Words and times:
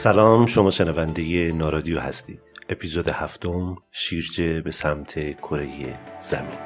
سلام 0.00 0.46
شما 0.46 0.70
شنونده 0.70 1.52
نارادیو 1.52 2.00
هستید. 2.00 2.42
اپیزود 2.68 3.08
هفتم 3.08 3.76
شیرجه 3.92 4.60
به 4.60 4.70
سمت 4.70 5.36
کره 5.36 5.98
زمین. 6.20 6.58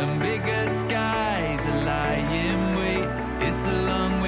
And 0.00 0.89
place 3.50 3.66
along 3.66 4.19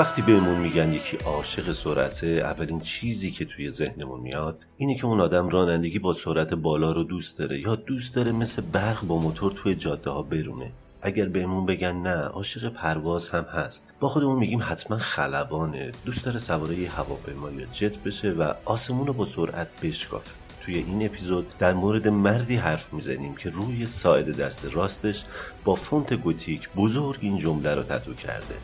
وقتی 0.00 0.22
بهمون 0.22 0.60
میگن 0.60 0.92
یکی 0.92 1.16
عاشق 1.16 1.72
سرعته 1.72 2.26
اولین 2.26 2.80
چیزی 2.80 3.30
که 3.30 3.44
توی 3.44 3.70
ذهنمون 3.70 4.20
میاد 4.20 4.58
اینه 4.76 4.94
که 4.94 5.06
اون 5.06 5.20
آدم 5.20 5.48
رانندگی 5.48 5.98
با 5.98 6.14
سرعت 6.14 6.54
بالا 6.54 6.92
رو 6.92 7.04
دوست 7.04 7.38
داره 7.38 7.60
یا 7.60 7.74
دوست 7.74 8.14
داره 8.14 8.32
مثل 8.32 8.62
برق 8.62 9.04
با 9.04 9.18
موتور 9.18 9.52
توی 9.52 9.74
جاده 9.74 10.10
ها 10.10 10.22
برونه 10.22 10.72
اگر 11.02 11.28
بهمون 11.28 11.66
بگن 11.66 11.92
نه 11.92 12.10
عاشق 12.10 12.68
پرواز 12.68 13.28
هم 13.28 13.44
هست. 13.44 13.86
با 14.00 14.08
خودمون 14.08 14.38
میگیم 14.38 14.60
حتما 14.62 14.98
خلبانه. 14.98 15.92
دوست 16.04 16.24
داره 16.24 16.38
سواره 16.38 16.88
هواپیما 16.88 17.50
یا 17.50 17.66
جت 17.72 17.98
بشه 17.98 18.30
و 18.30 18.52
آسمون 18.64 19.06
رو 19.06 19.12
با 19.12 19.26
سرعت 19.26 19.68
بشکافه. 19.82 20.30
توی 20.64 20.74
این 20.74 21.06
اپیزود 21.06 21.46
در 21.58 21.72
مورد 21.72 22.08
مردی 22.08 22.56
حرف 22.56 22.92
می‌زنیم 22.92 23.34
که 23.36 23.50
روی 23.50 23.86
ساعد 23.86 24.36
دست 24.36 24.64
راستش 24.72 25.24
با 25.64 25.74
فونت 25.74 26.12
گوتیک 26.12 26.68
بزرگ 26.76 27.18
این 27.20 27.38
جمله 27.38 27.74
رو 27.74 27.82
تتو 27.82 28.14
کرده. 28.14 28.54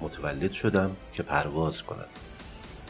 متولد 0.00 0.52
شدم 0.52 0.90
که 1.12 1.22
پرواز 1.22 1.82
کنم 1.82 2.06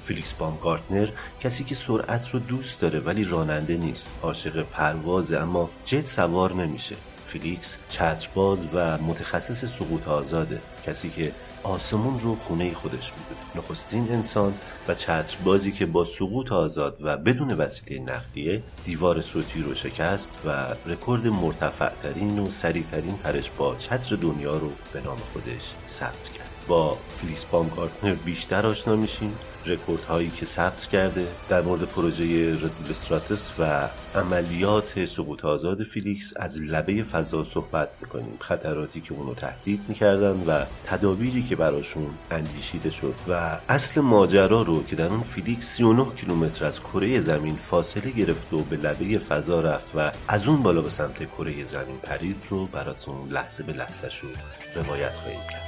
فیلیکس 0.07 0.33
بامگارتنر 0.33 1.09
کسی 1.41 1.65
که 1.65 1.75
سرعت 1.75 2.31
رو 2.31 2.39
دوست 2.39 2.81
داره 2.81 3.01
ولی 3.01 3.25
راننده 3.25 3.77
نیست. 3.77 4.09
عاشق 4.23 4.63
پروازه 4.63 5.37
اما 5.37 5.71
جت 5.85 6.07
سوار 6.07 6.53
نمیشه. 6.53 6.97
فیلیکس 7.29 7.77
چترباز 7.89 8.59
و 8.75 8.99
متخصص 8.99 9.65
سقوط 9.65 10.09
آزاده. 10.09 10.61
کسی 10.87 11.11
که 11.11 11.33
آسمون 11.63 12.21
رو 12.21 12.37
خونه 12.37 12.75
خودش 12.75 13.13
می‌دونه. 13.13 13.41
نخستین 13.57 14.13
انسان 14.13 14.55
و 14.89 14.95
چتربازی 14.95 15.73
که 15.73 15.87
با 15.87 16.05
سقوط 16.05 16.53
آزاد 16.53 16.99
و 17.01 17.17
بدون 17.17 17.51
وسیله 17.53 18.01
نقلیه 18.01 18.63
دیوار 18.85 19.21
صوتی 19.21 19.63
رو 19.63 19.75
شکست 19.75 20.31
و 20.47 20.75
رکورد 20.87 21.29
مرتفع 21.29 21.89
ترین 22.03 22.39
و 22.39 22.51
سریع 22.51 22.85
ترین 22.91 23.17
پرش 23.17 23.51
با 23.51 23.77
چتر 23.77 24.17
دنیا 24.17 24.57
رو 24.57 24.73
به 24.93 25.01
نام 25.01 25.19
خودش 25.33 25.75
ثبت 25.89 26.29
کرد. 26.29 26.46
با 26.69 26.99
فیلیکس 27.19 27.45
بامگارتنر 27.45 28.15
بیشتر 28.15 28.67
آشنا 28.67 28.97
میشیم. 28.97 29.39
رکورد 29.67 30.03
هایی 30.03 30.31
که 30.31 30.47
ثبت 30.47 30.87
کرده 30.87 31.27
در 31.49 31.63
مورد 31.63 31.83
پروژه 31.83 32.51
Red 32.53 32.69
Bull 32.69 32.91
Stratos 32.91 33.51
و 33.59 33.89
عملیات 34.15 35.05
سقوط 35.05 35.45
آزاد 35.45 35.83
فیلیکس 35.83 36.33
از 36.37 36.61
لبه 36.61 37.03
فضا 37.03 37.45
صحبت 37.45 37.89
می‌کنیم. 38.01 38.37
خطراتی 38.41 39.01
که 39.01 39.15
اونو 39.15 39.35
تهدید 39.35 39.81
می‌کردن 39.89 40.43
و 40.47 40.65
تدابیری 40.87 41.43
که 41.43 41.57
براشون 41.57 42.11
اندیشیده 42.31 42.91
شد 42.91 43.15
و 43.29 43.59
اصل 43.69 44.01
ماجرا 44.01 44.63
رو 44.63 44.85
که 44.85 44.97
در 44.97 45.07
اون 45.07 45.23
فیلیکس 45.23 45.67
39 45.77 46.07
کیلومتر 46.17 46.65
از 46.65 46.81
کره 46.81 47.21
زمین 47.21 47.57
فاصله 47.57 48.11
گرفت 48.11 48.53
و 48.53 48.59
به 48.59 48.77
لبه 48.77 49.19
فضا 49.19 49.61
رفت 49.61 49.91
و 49.95 50.13
از 50.29 50.47
اون 50.47 50.63
بالا 50.63 50.81
به 50.81 50.91
سمت 50.91 51.25
کره 51.25 51.65
زمین 51.65 51.99
پرید 51.99 52.45
رو 52.51 52.67
براتون 52.67 53.29
لحظه 53.29 53.63
به 53.63 53.73
لحظه 53.73 54.09
رو 54.23 54.29
روایت 54.83 55.13
خواهیم 55.13 55.41
کرد. 55.51 55.66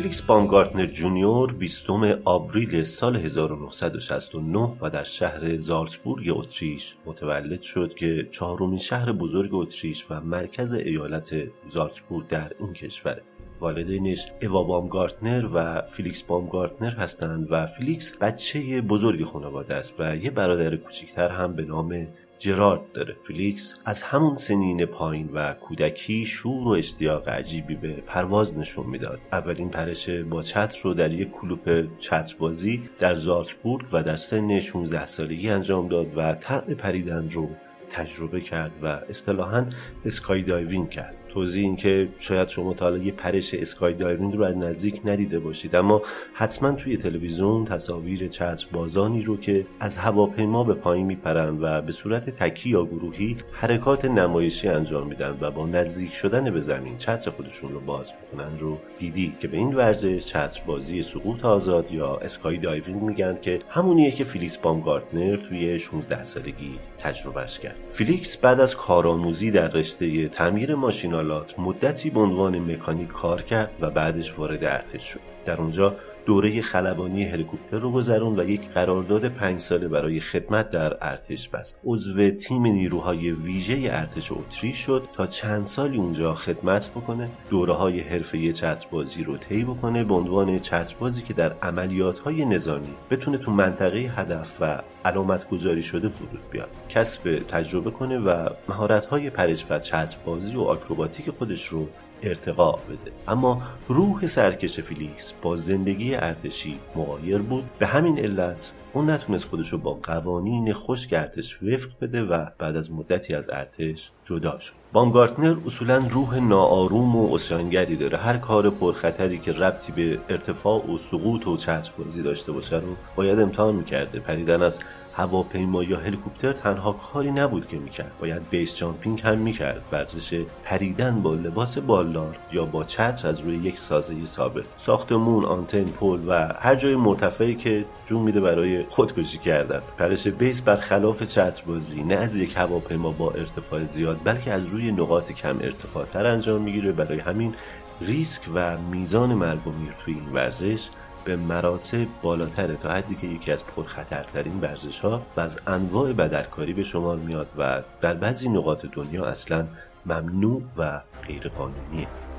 فیلیکس 0.00 0.22
بامگارتنر 0.22 0.86
جونیور 0.86 1.52
20 1.52 1.90
آوریل 2.24 2.84
سال 2.84 3.16
1969 3.16 4.76
و 4.80 4.90
در 4.90 5.04
شهر 5.04 5.58
زالتسبورگ 5.58 6.24
اتریش 6.30 6.96
متولد 7.06 7.62
شد 7.62 7.94
که 7.94 8.28
چهارمین 8.30 8.78
شهر 8.78 9.12
بزرگ 9.12 9.54
اتریش 9.54 10.06
و 10.10 10.20
مرکز 10.20 10.72
ایالت 10.74 11.34
زالتسبورگ 11.70 12.26
در 12.26 12.52
این 12.60 12.72
کشوره 12.72 13.22
والدینش 13.60 14.32
اوا 14.42 14.62
بامگارتنر 14.64 15.48
و 15.54 15.82
فیلیکس 15.82 16.22
بامگارتنر 16.22 16.90
هستند 16.90 17.46
و 17.50 17.66
فیلیکس 17.66 18.16
بچه 18.16 18.82
بزرگ 18.82 19.24
خانواده 19.24 19.74
است 19.74 19.94
و 19.98 20.16
یه 20.16 20.30
برادر 20.30 20.76
کوچکتر 20.76 21.28
هم 21.28 21.52
به 21.52 21.64
نام 21.64 22.06
جرارد 22.40 22.92
داره. 22.92 23.16
فیلیکس 23.26 23.78
از 23.84 24.02
همون 24.02 24.34
سنین 24.34 24.84
پایین 24.84 25.30
و 25.34 25.54
کودکی 25.54 26.24
شور 26.24 26.68
و 26.68 26.70
اشتیاق 26.70 27.28
عجیبی 27.28 27.74
به 27.74 27.92
پرواز 27.92 28.58
نشون 28.58 28.86
می‌داد. 28.86 29.20
اولین 29.32 29.68
پرش 29.68 30.10
با 30.10 30.42
چتر 30.42 30.78
رو 30.82 30.94
در 30.94 31.12
یک 31.12 31.30
کلوپ 31.30 31.86
چتربازی 31.98 32.82
در 32.98 33.14
زالتسبورگ 33.14 33.86
و 33.92 34.02
در 34.02 34.16
سن 34.16 34.60
16 34.60 35.06
سالگی 35.06 35.50
انجام 35.50 35.88
داد 35.88 36.06
و 36.16 36.34
طعم 36.34 36.74
پریدن 36.74 37.30
رو 37.30 37.48
تجربه 37.90 38.40
کرد 38.40 38.72
و 38.82 38.86
اصطلاحا 38.86 39.66
skydiving 40.04 40.90
کرد. 40.90 41.19
توضیح 41.32 41.64
این 41.64 41.76
که 41.76 42.08
شاید 42.18 42.48
شما 42.48 42.74
تا 42.74 42.84
حالا 42.84 42.98
یه 42.98 43.12
پرش 43.12 43.54
skydiving 43.54 44.36
رو 44.36 44.44
از 44.44 44.56
نزدیک 44.56 45.00
ندیده 45.04 45.40
باشید 45.40 45.76
اما 45.76 46.02
حتما 46.34 46.72
توی 46.72 46.96
تلویزیون 46.96 47.64
تصاویر 47.64 48.28
چتر 48.28 48.66
بازانی 48.72 49.22
رو 49.22 49.36
که 49.36 49.66
از 49.80 49.98
هواپیما 49.98 50.64
به 50.64 50.74
پایین 50.74 51.06
میپرند 51.06 51.58
و 51.62 51.82
به 51.82 51.92
صورت 51.92 52.30
تکی 52.30 52.70
یا 52.70 52.84
گروهی 52.84 53.36
حرکات 53.52 54.04
نمایشی 54.04 54.68
انجام 54.68 55.06
میدن 55.06 55.38
و 55.40 55.50
با 55.50 55.66
نزدیک 55.66 56.12
شدن 56.12 56.50
به 56.50 56.60
زمین 56.60 56.98
چتر 56.98 57.30
خودشون 57.30 57.72
رو 57.72 57.80
باز 57.80 58.12
می‌کنن 58.20 58.58
رو 58.58 58.78
دیدی 58.98 59.36
که 59.40 59.48
به 59.48 59.56
این 59.56 59.74
ورزش 59.74 60.26
چتر 60.26 60.62
بازی 60.66 61.02
سقوط 61.02 61.44
آزاد 61.44 61.92
یا 61.92 62.16
skydiving 62.16 63.02
میگن 63.02 63.38
که 63.42 63.58
همونیه 63.68 64.10
که 64.10 64.24
فیلیکس 64.24 64.58
بامگارتنر 64.58 65.36
توی 65.36 65.78
16 65.78 66.24
سالگی 66.24 66.78
تجربهش 66.98 67.58
کرد. 67.58 67.76
فیلیکس 67.92 68.36
بعد 68.36 68.60
از 68.60 68.76
کارآموزی 68.76 69.50
در 69.50 69.68
رشته 69.68 70.28
تعمیر 70.28 70.74
ماشینالات 71.20 71.58
مدتی 71.58 72.10
به 72.10 72.20
عنوان 72.20 72.58
مکانیک 72.58 73.08
کار 73.08 73.42
کرد 73.42 73.70
و 73.80 73.90
بعدش 73.90 74.38
وارد 74.38 74.64
ارتش 74.64 75.02
شد. 75.02 75.20
در 75.46 75.60
اونجا 75.60 75.96
دوره 76.26 76.62
خلبانی 76.62 77.24
هلیکوپتر 77.24 77.78
رو 77.78 77.92
گذرون 77.92 78.40
و 78.40 78.50
یک 78.50 78.68
قرارداد 78.68 79.28
پنج 79.28 79.60
ساله 79.60 79.88
برای 79.88 80.20
خدمت 80.20 80.70
در 80.70 80.96
ارتش 81.00 81.48
بست. 81.48 81.80
عضو 81.84 82.30
تیم 82.30 82.66
نیروهای 82.66 83.30
ویژه 83.30 83.88
ارتش 83.90 84.32
اتریش 84.32 84.76
شد 84.76 85.08
تا 85.12 85.26
چند 85.26 85.66
سالی 85.66 85.96
اونجا 85.96 86.34
خدمت 86.34 86.88
بکنه 86.88 87.28
دوره 87.50 87.72
های 87.72 88.00
حرفه 88.00 88.52
چتربازی 88.52 89.24
رو 89.24 89.36
طی 89.36 89.64
بکنه 89.64 90.04
به 90.04 90.14
عنوان 90.14 90.58
چتربازی 90.58 91.22
که 91.22 91.34
در 91.34 91.52
عملیات 91.62 92.18
های 92.18 92.44
نظامی 92.44 92.94
بتونه 93.10 93.38
تو 93.38 93.50
منطقه 93.50 93.98
هدف 93.98 94.56
و 94.60 94.82
علامت 95.04 95.48
گذاری 95.48 95.82
شده 95.82 96.08
فرود 96.08 96.50
بیاد. 96.50 96.68
کسب 96.88 97.38
تجربه 97.48 97.90
کنه 97.90 98.18
و 98.18 98.48
مهارت 98.68 99.06
های 99.06 99.30
پرش 99.30 99.66
و 99.70 99.78
چتربازی 99.78 100.56
و 100.56 100.60
آکروباتیک 100.60 101.30
خودش 101.30 101.66
رو 101.66 101.88
ارتقا 102.22 102.72
بده. 102.72 103.12
اما 103.28 103.62
روح 103.88 104.26
سرکش 104.26 104.80
فیلیکس 104.80 105.32
با 105.42 105.56
زندگی 105.56 106.14
ارتشی 106.14 106.78
مغایر 106.96 107.38
بود. 107.38 107.64
به 107.78 107.86
همین 107.86 108.18
علت 108.18 108.72
اون 108.92 109.10
نتونست 109.10 109.44
خودش 109.44 109.68
رو 109.68 109.78
با 109.78 109.94
قوانین 109.94 110.72
خشک 110.72 111.12
ارتش 111.12 111.62
وفق 111.62 111.88
بده 112.00 112.22
و 112.22 112.46
بعد 112.58 112.76
از 112.76 112.92
مدتی 112.92 113.34
از 113.34 113.50
ارتش 113.50 114.12
جدا 114.24 114.58
شد. 114.58 114.79
بامگارتنر 114.92 115.56
اصولا 115.66 116.02
روح 116.10 116.38
ناآروم 116.38 117.16
و 117.16 117.34
عصیانگری 117.34 117.96
داره. 117.96 118.18
هر 118.18 118.36
کار 118.36 118.70
پرخطری 118.70 119.38
که 119.38 119.52
ربطی 119.52 119.92
به 119.92 120.18
ارتفاع 120.28 120.90
و 120.90 120.98
سقوط 120.98 121.46
و 121.46 121.56
چتربازی 121.56 122.22
داشته 122.22 122.52
باشه 122.52 122.76
رو 122.76 122.96
باید 123.16 123.40
امتحان 123.40 123.74
می‌کرده. 123.74 124.20
پریدن 124.20 124.62
از 124.62 124.78
هواپیما 125.12 125.84
یا 125.84 125.98
هلیکوپتر 125.98 126.52
تنها 126.52 126.92
کاری 126.92 127.30
نبود 127.30 127.68
که 127.68 127.78
می‌کرد. 127.78 128.12
باید 128.20 128.42
base 128.50 128.76
jumping 128.76 129.20
هم 129.20 129.38
می‌کرد. 129.38 129.82
ورزش 129.92 130.40
پریدن 130.64 131.22
با 131.22 131.34
لباس 131.34 131.78
بالدار 131.78 132.36
یا 132.52 132.64
با 132.64 132.84
چتر 132.84 133.28
از 133.28 133.40
روی 133.40 133.56
یک 133.56 133.78
سازه 133.78 134.24
ثابت. 134.24 134.64
ساختمون 134.78 135.44
آنتن 135.44 135.84
پل 135.84 136.18
و 136.26 136.48
هر 136.58 136.74
جای 136.74 136.96
مرتفعی 136.96 137.54
که 137.54 137.84
جون 138.06 138.22
میده 138.22 138.40
برای 138.40 138.84
خودکشی 138.88 139.38
کردن. 139.38 139.80
پرش 139.98 140.28
base 140.28 140.60
برخلاف 140.60 141.22
چتربازی. 141.22 142.02
نه 142.02 142.14
از 142.14 142.36
یک 142.36 142.56
هواپیما 142.56 143.10
با 143.10 143.30
ارتفاع 143.30 143.84
زیاد 143.84 144.20
بلکه 144.24 144.52
از 144.52 144.66
روی 144.66 144.79
نقاط 144.80 145.32
کم 145.32 145.58
ارتفاع 145.60 146.04
تر 146.04 146.26
انجام 146.26 146.62
می‌گیره. 146.62 146.92
برای 146.92 147.18
همین 147.18 147.54
ریسک 148.00 148.42
و 148.54 148.78
میزان 148.78 149.34
مرگ 149.34 149.66
و 149.66 149.70
میر 149.70 149.92
توی 150.04 150.14
این 150.14 150.32
ورزش 150.32 150.88
به 151.24 151.36
مراتب 151.36 152.06
بالاتره 152.22 152.76
تا 152.76 152.90
حدی 152.90 153.14
که 153.14 153.26
یکی 153.26 153.52
از 153.52 153.64
پرخطرترین 153.64 154.60
ورزش 154.60 155.00
ها 155.00 155.22
و 155.36 155.40
از 155.40 155.60
انواع 155.66 156.12
بدرکاری 156.12 156.72
به 156.72 156.82
شمار 156.82 157.16
میاد 157.16 157.48
و 157.58 157.82
در 158.00 158.14
بعضی 158.14 158.48
نقاط 158.48 158.86
دنیا 158.92 159.24
اصلا 159.24 159.66
ممنوع 160.06 160.62
و 160.76 161.00
غیرقانونیه. 161.26 162.29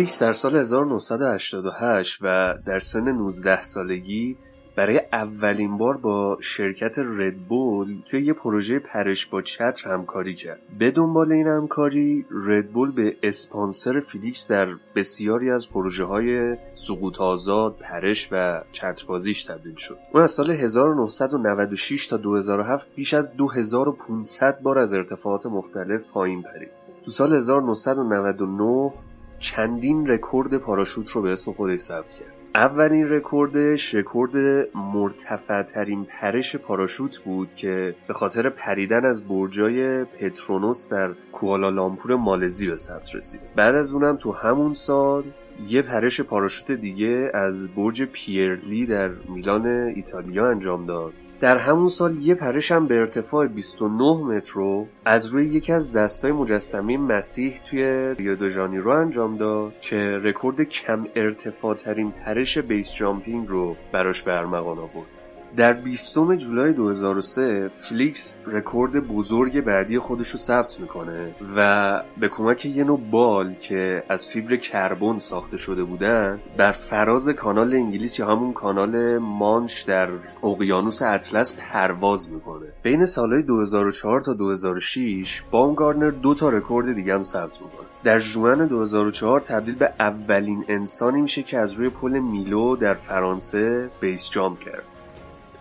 فلیکس 0.00 0.22
در 0.22 0.32
سال 0.32 0.56
1988 0.56 2.18
و 2.22 2.54
در 2.66 2.78
سن 2.78 3.08
19 3.08 3.62
سالگی 3.62 4.36
برای 4.76 5.00
اولین 5.12 5.78
بار 5.78 5.96
با 5.96 6.38
شرکت 6.40 6.98
Red 6.98 7.43
Bull 7.43 8.02
توی 8.10 8.26
یه 8.26 8.32
پروژه 8.32 8.78
پرش 8.78 9.26
با 9.26 9.42
چتر 9.42 9.90
همکاری 9.90 10.34
کرد. 10.34 10.60
به 10.78 10.90
دنبال 10.90 11.32
این 11.32 11.46
همکاری 11.46 12.26
Red 12.30 12.57
Bull 12.57 12.92
به 12.92 13.16
اسپانسر 13.22 14.00
فیلیکس 14.00 14.50
در 14.50 14.66
بسیاری 14.96 15.50
از 15.50 15.70
پروژه 15.70 16.04
های 16.04 16.56
سقوط 16.74 17.20
آزاد 17.20 17.76
پرش 17.80 18.28
و 18.32 18.62
چتربازیش 18.72 19.44
تبدیل 19.44 19.76
شد. 19.76 19.98
اون 20.14 20.22
از 20.22 20.30
سال 20.30 20.50
1996 20.50 22.06
تا 22.06 22.16
2007 22.16 22.88
بیش 22.94 23.14
از 23.14 23.36
2500 23.36 24.60
بار 24.62 24.78
از 24.78 24.94
ارتفاعات 24.94 25.46
مختلف 25.46 26.00
پایین 26.12 26.42
پرید. 26.42 26.70
تو 27.04 27.10
سال 27.10 27.32
1999 27.34 28.92
چندین 29.40 30.06
رکورد 30.06 30.56
پاراشوت 30.56 31.10
رو 31.10 31.22
به 31.22 31.32
اسم 31.32 31.52
خودش 31.52 31.80
ثبت 31.80 32.14
کرد. 32.14 32.32
اولین 32.54 33.08
رکوردش 33.08 33.94
رکورد 33.94 34.32
مرتفع 34.74 35.62
ترین 35.62 36.04
پرش 36.04 36.56
پاراشوت 36.56 37.18
بود 37.18 37.54
که 37.54 37.94
به 38.08 38.14
خاطر 38.14 38.48
پریدن 38.48 39.04
از 39.04 39.28
برجای 39.28 40.04
پتروناس 40.04 40.92
در 40.92 41.12
کوالالامپور 41.32 42.16
مالزی 42.16 42.70
به 42.70 42.76
ثبت 42.76 43.14
رسید. 43.14 43.40
بعد 43.56 43.74
از 43.74 43.94
اونم 43.94 44.16
تو 44.16 44.32
همون 44.32 44.72
سال 44.72 45.24
یه 45.68 45.82
پرش 45.82 46.20
پاراشوت 46.20 46.72
دیگه 46.72 47.30
از 47.34 47.74
برج 47.74 48.02
پیرلی 48.02 48.86
در 48.86 49.08
میلان 49.08 49.66
ایتالیا 49.66 50.50
انجام 50.50 50.86
داد. 50.86 51.12
در 51.40 51.56
همون 51.56 51.88
سال 51.88 52.18
یه 52.18 52.34
پرش 52.34 52.72
هم 52.72 52.86
به 52.86 52.94
ارتفاع 52.94 53.46
29 53.46 54.24
متر 54.24 54.52
رو 54.54 54.86
از 55.04 55.26
روی 55.26 55.46
یکی 55.46 55.72
از 55.72 55.92
دستای 55.92 56.32
مجسمه 56.32 56.96
مسیح 56.96 57.60
توی 57.70 58.14
ریو 58.18 58.50
ژانیرو 58.50 58.90
انجام 58.90 59.36
داد 59.36 59.72
که 59.80 59.96
رکورد 59.96 60.62
کم 60.62 61.06
ارتفاع 61.16 61.74
ترین 61.74 62.10
پرش 62.10 62.58
base 62.58 62.94
jumping 62.94 63.48
رو 63.48 63.76
براش 63.92 64.22
به 64.22 64.32
ارمغان 64.32 64.78
آورد. 64.78 65.19
در 65.56 65.72
20 65.72 66.14
جولای 66.14 66.72
2003 66.72 67.68
فلیکس 67.68 68.38
رکورد 68.46 69.08
بزرگ 69.08 69.60
بعدی 69.60 69.98
خودش 69.98 70.28
رو 70.28 70.38
ثبت 70.38 70.80
می‌کنه 70.80 71.34
و 71.56 72.02
به 72.20 72.28
کمک 72.28 72.66
یه 72.66 72.84
نوع 72.84 73.00
بال 73.10 73.54
که 73.54 74.02
از 74.08 74.28
فیبر 74.28 74.56
کربن 74.56 75.18
ساخته 75.18 75.56
شده 75.56 75.84
بودن 75.84 76.40
بر 76.56 76.72
فراز 76.72 77.28
کانال 77.28 77.74
انگلیس 77.74 78.18
یا 78.18 78.26
همون 78.26 78.52
کانال 78.52 79.18
مانش 79.18 79.82
در 79.82 80.08
اقیانوس 80.42 81.02
اطلس 81.02 81.56
پرواز 81.56 82.30
می‌کنه. 82.30 82.66
بین 82.82 83.04
سالهای 83.04 83.42
2004 83.42 84.20
تا 84.20 84.34
2006 84.34 85.42
بامگارتنر 85.50 86.10
دو 86.10 86.34
تا 86.34 86.48
رکورد 86.48 86.94
دیگه 86.94 87.14
هم 87.14 87.22
ثبت 87.22 87.62
می‌کنه. 87.62 87.86
در 88.04 88.18
ژوئن 88.18 88.66
2004 88.66 89.40
تبدیل 89.40 89.74
به 89.74 89.92
اولین 90.00 90.64
انسانی 90.68 91.20
میشه 91.20 91.42
که 91.42 91.58
از 91.58 91.72
روی 91.72 91.88
پل 91.88 92.18
میلو 92.18 92.76
در 92.76 92.94
فرانسه 92.94 93.90
base 94.00 94.30
jump 94.30 94.58
کرد. 94.58 94.99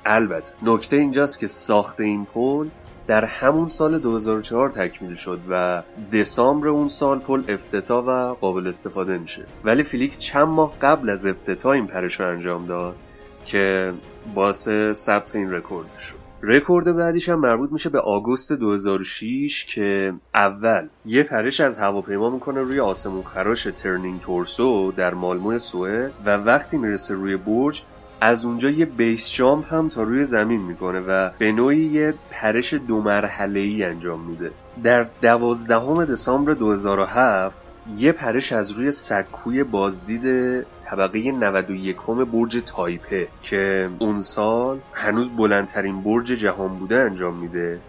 البته 0.10 0.54
نکته 0.64 0.98
اینجاست 0.98 1.40
که 1.40 1.48
ساخت 1.48 2.00
این 2.00 2.26
پل 2.26 2.68
در 3.08 3.26
همون 3.26 3.68
سال 3.68 4.00
2004 4.00 4.70
تکمیل 4.70 5.16
شد 5.16 5.40
و 5.50 5.84
دسامبر 6.14 6.68
اون 6.68 6.88
سال 6.88 7.20
پل 7.20 7.44
افتتاح 7.48 8.06
و 8.06 8.34
قابل 8.34 8.68
استفاده 8.68 9.18
میشه. 9.18 9.46
ولی 9.64 9.84
فیلیکس 9.84 10.20
چند 10.20 10.48
ماه 10.48 10.74
قبل 10.82 11.10
از 11.10 11.26
افتتاح 11.26 11.72
این 11.72 11.88
پرش 11.88 12.20
رو 12.20 12.28
انجام 12.28 12.66
داد 12.66 12.96
که 13.46 13.94
باعث 14.36 14.70
ثبت 14.92 15.36
این 15.36 15.52
رکورد 15.52 15.88
شد. 16.00 16.16
رکورد 16.44 16.96
بعدیش 16.96 17.30
هم 17.30 17.40
مربوط 17.40 17.72
میشه 17.72 17.90
به 17.90 18.00
آگوست 18.00 18.54
2006 18.54 19.66
که 19.66 20.14
اول 20.36 20.88
یه 21.06 21.24
پرش 21.24 21.62
از 21.62 21.80
هواپیما 21.80 22.30
می‌کنه 22.30 22.62
روی 22.62 22.80
آسمون 22.80 23.24
خراش 23.24 23.64
Turning 23.64 24.22
Torso 24.22 24.92
در 24.92 25.14
مالمو 25.14 25.58
سوئد 25.58 26.12
و 26.26 26.30
وقتی 26.30 26.78
می‌رسه 26.78 27.14
روی 27.14 27.38
برج 27.38 27.84
از 28.22 28.46
اونجا 28.46 28.70
یه 28.70 28.86
base 28.86 29.32
jump 29.32 29.74
هم 29.74 29.90
تا 29.90 30.04
روی 30.04 30.26
زمین 30.26 30.62
می‌کنه 30.62 31.00
و 31.00 31.30
به 31.38 31.52
نوعی 31.52 31.86
یه 31.86 32.14
پرش 32.32 32.74
دو 32.74 33.02
مرحله 33.02 33.60
ای 33.60 33.84
انجام 33.84 34.22
میده. 34.22 34.52
در 34.84 35.06
دوازدهم 35.22 36.06
دسامبر 36.06 36.54
2007 36.54 37.56
یه 37.98 38.12
پرش 38.12 38.52
از 38.52 38.72
روی 38.72 38.92
سکوی 38.92 39.64
بازدید 39.64 40.24
طبقه 40.86 41.32
91 41.32 41.98
برج 42.34 42.62
تایپه 42.66 43.28
که 43.44 43.90
اون 44.00 44.22
سال 44.22 44.80
هنوز 44.94 45.30
بلندترین 45.38 46.02
برج 46.02 46.26
جهان 46.26 46.80
بوده 46.80 46.96
انجام 46.96 47.36
میده. 47.36 47.80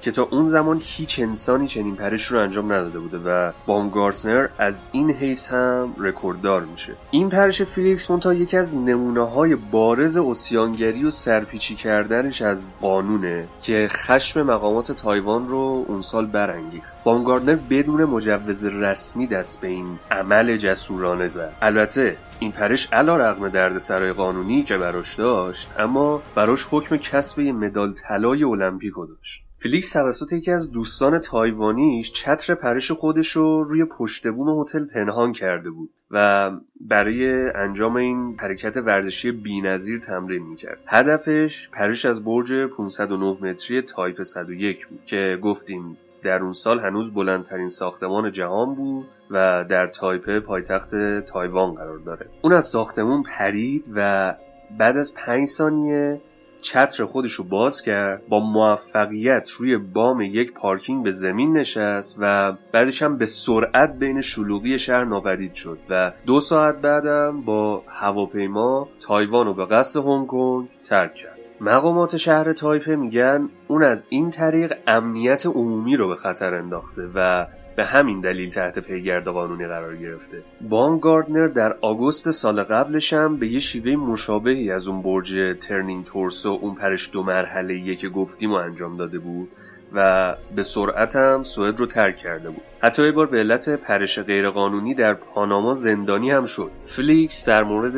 که 0.00 0.10
تا 0.10 0.28
اون 0.30 0.46
زمان 0.46 0.82
هیچ 0.84 1.20
انسانی 1.20 1.66
چنین 1.66 1.96
پرش 1.96 2.26
رو 2.26 2.40
انجام 2.40 2.72
نداده 2.72 2.98
بوده 2.98 3.18
و 3.18 3.52
بامگارتنر 3.66 4.48
از 4.58 4.86
این 4.92 5.10
حیث 5.10 5.48
هم 5.48 5.94
رکورددار 5.98 6.62
میشه. 6.62 6.96
این 7.10 7.30
پرش 7.30 7.62
فیلیکس 7.62 8.10
مونتا 8.10 8.34
یکی 8.34 8.56
از 8.56 8.76
نمونه 8.76 9.30
های 9.30 9.54
بارز 9.54 10.16
عصیانگری 10.16 11.04
و 11.04 11.10
سرپیچی 11.10 11.74
کردنش 11.74 12.42
از 12.42 12.80
قانونه 12.82 13.48
که 13.62 13.86
خشم 13.90 14.42
مقامات 14.42 14.92
تایوان 14.92 15.48
رو 15.48 15.84
اون 15.88 16.00
سال 16.00 16.26
برانگیخت. 16.26 16.92
بامگارتنر 17.04 17.58
بدون 17.70 18.04
مجوز 18.04 18.64
رسمی 18.64 19.26
دست 19.26 19.60
به 19.60 19.68
این 19.68 19.98
عمل 20.10 20.56
جسورانه 20.56 21.26
زد. 21.26 21.52
البته 21.62 22.16
این 22.38 22.52
پرش 22.52 22.88
علی‌رغم 22.92 23.48
دردسرای 23.48 24.12
قانونی 24.12 24.62
که 24.62 24.76
براش 24.76 25.14
داشت 25.14 25.68
اما 25.78 26.22
براش 26.34 26.66
حکم 26.70 26.96
کسب 26.96 27.38
یه 27.38 27.52
مدال 27.52 27.92
طلای 27.92 28.44
المپیکو 28.44 29.06
داشت. 29.06 29.49
فلیکس 29.62 29.92
توسط 29.92 30.32
یکی 30.32 30.50
از 30.50 30.70
دوستان 30.70 31.18
تایوانیش 31.18 32.12
چتر 32.12 32.54
پرش 32.54 32.90
خودش 32.92 33.30
رو 33.30 33.64
روی 33.64 33.84
پشت 33.84 34.28
بوم 34.28 34.60
هتل 34.60 34.84
پنهان 34.84 35.32
کرده 35.32 35.70
بود 35.70 35.90
و 36.10 36.50
برای 36.80 37.50
انجام 37.54 37.96
این 37.96 38.36
حرکت 38.38 38.76
ورزشی 38.76 39.32
بینظیر 39.32 39.98
تمرین 39.98 40.42
می‌کرد. 40.42 40.78
هدفش 40.86 41.68
پرش 41.72 42.04
از 42.04 42.24
برج 42.24 42.52
509 42.76 43.36
متری 43.42 43.82
تایپه 43.82 44.22
101 44.22 44.86
بود 44.86 45.04
که 45.06 45.38
گفتیم 45.42 45.96
در 46.22 46.42
اون 46.42 46.52
سال 46.52 46.80
هنوز 46.80 47.14
بلندترین 47.14 47.68
ساختمان 47.68 48.32
جهان 48.32 48.74
بود 48.74 49.06
و 49.30 49.64
در 49.68 49.86
تایپه 49.86 50.40
پایتخت 50.40 50.90
تایوان 51.20 51.74
قرار 51.74 51.98
داره. 51.98 52.26
اون 52.42 52.52
از 52.52 52.66
ساختمون 52.66 53.22
پرید 53.22 53.84
و 53.94 54.34
بعد 54.78 54.96
از 54.96 55.14
پنج 55.14 55.46
ثانیه 55.46 56.20
چتر 56.60 57.04
خودش 57.04 57.32
رو 57.32 57.44
باز 57.44 57.82
کرد 57.82 58.28
با 58.28 58.40
موفقیت 58.40 59.50
روی 59.50 59.76
بام 59.76 60.20
یک 60.20 60.52
پارکینگ 60.52 61.04
به 61.04 61.10
زمین 61.10 61.56
نشست 61.56 62.16
و 62.20 62.52
بعدش 62.72 63.02
هم 63.02 63.18
به 63.18 63.26
سرعت 63.26 63.98
بین 63.98 64.20
شلوغی 64.20 64.78
شهر 64.78 65.04
ناپدید 65.04 65.54
شد 65.54 65.78
و 65.90 66.12
دو 66.26 66.40
ساعت 66.40 66.80
بعدم 66.80 67.40
با 67.40 67.82
هواپیما 67.88 68.88
تایوان 69.00 69.46
رو 69.46 69.54
به 69.54 69.66
قصد 69.66 70.00
هنگ 70.00 70.26
کنگ 70.26 70.68
ترک 70.88 71.14
کرد. 71.14 71.40
مقامات 71.60 72.16
شهر 72.16 72.52
تایپه 72.52 72.96
میگن 72.96 73.48
اون 73.68 73.84
از 73.84 74.06
این 74.08 74.30
طریق 74.30 74.74
امنیت 74.86 75.46
عمومی 75.46 75.96
رو 75.96 76.08
به 76.08 76.16
خطر 76.16 76.54
انداخته 76.54 77.02
و 77.14 77.46
به 77.80 77.86
همین 77.86 78.20
دلیل 78.20 78.50
تحت 78.50 78.78
پیگرد 78.78 79.24
قانونی 79.24 79.66
قرار 79.66 79.96
گرفته. 79.96 80.42
بامگارتنر 80.68 81.48
در 81.48 81.76
آگوست 81.80 82.30
سال 82.30 82.62
قبلش 82.62 83.12
هم 83.12 83.36
به 83.36 83.48
یه 83.48 83.60
شیوه 83.60 83.96
مشابهی 83.96 84.70
از 84.70 84.88
اون 84.88 85.02
برج 85.02 85.34
Turning 85.60 86.04
Torso 86.04 86.58
اون 86.62 86.74
پرش 86.74 87.10
دو 87.12 87.22
مرحله 87.22 87.96
که 87.96 88.08
گفتیم 88.08 88.50
و 88.50 88.54
انجام 88.54 88.96
داده 88.96 89.18
بود 89.18 89.48
و 89.92 90.34
به 90.56 90.62
سرعت 90.62 91.16
هم 91.16 91.42
سوئد 91.42 91.78
رو 91.80 91.86
ترک 91.86 92.16
کرده 92.16 92.50
بود. 92.50 92.62
حتی 92.82 93.04
یه 93.04 93.12
بار 93.12 93.26
به 93.26 93.38
علت 93.38 93.68
پرش 93.68 94.18
غیرقانونی 94.18 94.94
در 94.94 95.14
پاناما 95.14 95.72
زندانی 95.72 96.30
هم 96.30 96.44
شد. 96.44 96.70
فلیکس 96.84 97.48
در 97.48 97.62
مورد 97.62 97.96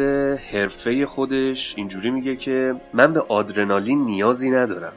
حرفه 0.53 1.07
خودش 1.07 1.75
اینجوری 1.77 2.11
میگه 2.11 2.37
که 2.37 2.75
من 2.95 3.13
به 3.13 3.21
آدرنالین 3.21 4.05
نیازی 4.05 4.51
ندارم. 4.51 4.93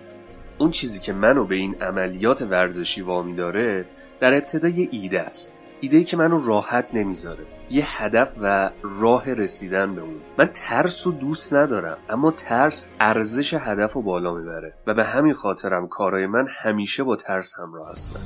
اون 0.57 0.71
چیزی 0.71 0.99
که 0.99 1.13
منو 1.13 1.45
به 1.45 1.55
این 1.55 1.75
عملیات 1.81 2.41
ورزشی 2.41 3.01
وامی 3.01 3.35
داره 3.35 3.85
در 4.19 4.34
ابتدا 4.34 4.67
یه 4.67 4.89
ایده 4.91 5.22
است. 5.22 5.60
ایده 5.81 5.98
ای 5.98 6.03
که 6.03 6.17
منو 6.17 6.43
راحت 6.43 6.86
نمی‌ذاره. 6.93 7.45
یه 7.69 8.01
هدف 8.01 8.31
و 8.41 8.72
راه 8.84 9.34
رسیدن 9.34 9.95
به 9.95 10.01
اون. 10.01 10.15
من 10.38 10.50
ترس 10.53 11.07
رو 11.07 11.13
دوست 11.13 11.53
ندارم 11.53 11.98
اما 12.10 12.31
ترس 12.31 12.88
ارزش 13.00 13.53
هدف 13.53 13.93
رو 13.93 14.01
بالا 14.01 14.34
می‌بره 14.34 14.74
و 14.88 14.93
به 14.93 15.03
همین 15.03 15.34
خاطرم 15.34 15.88
کارهای 15.88 16.25
من 16.25 16.48
همیشه 16.63 17.03
با 17.03 17.15
ترس 17.15 17.60
همراه 17.60 17.89
هستن. 17.89 18.19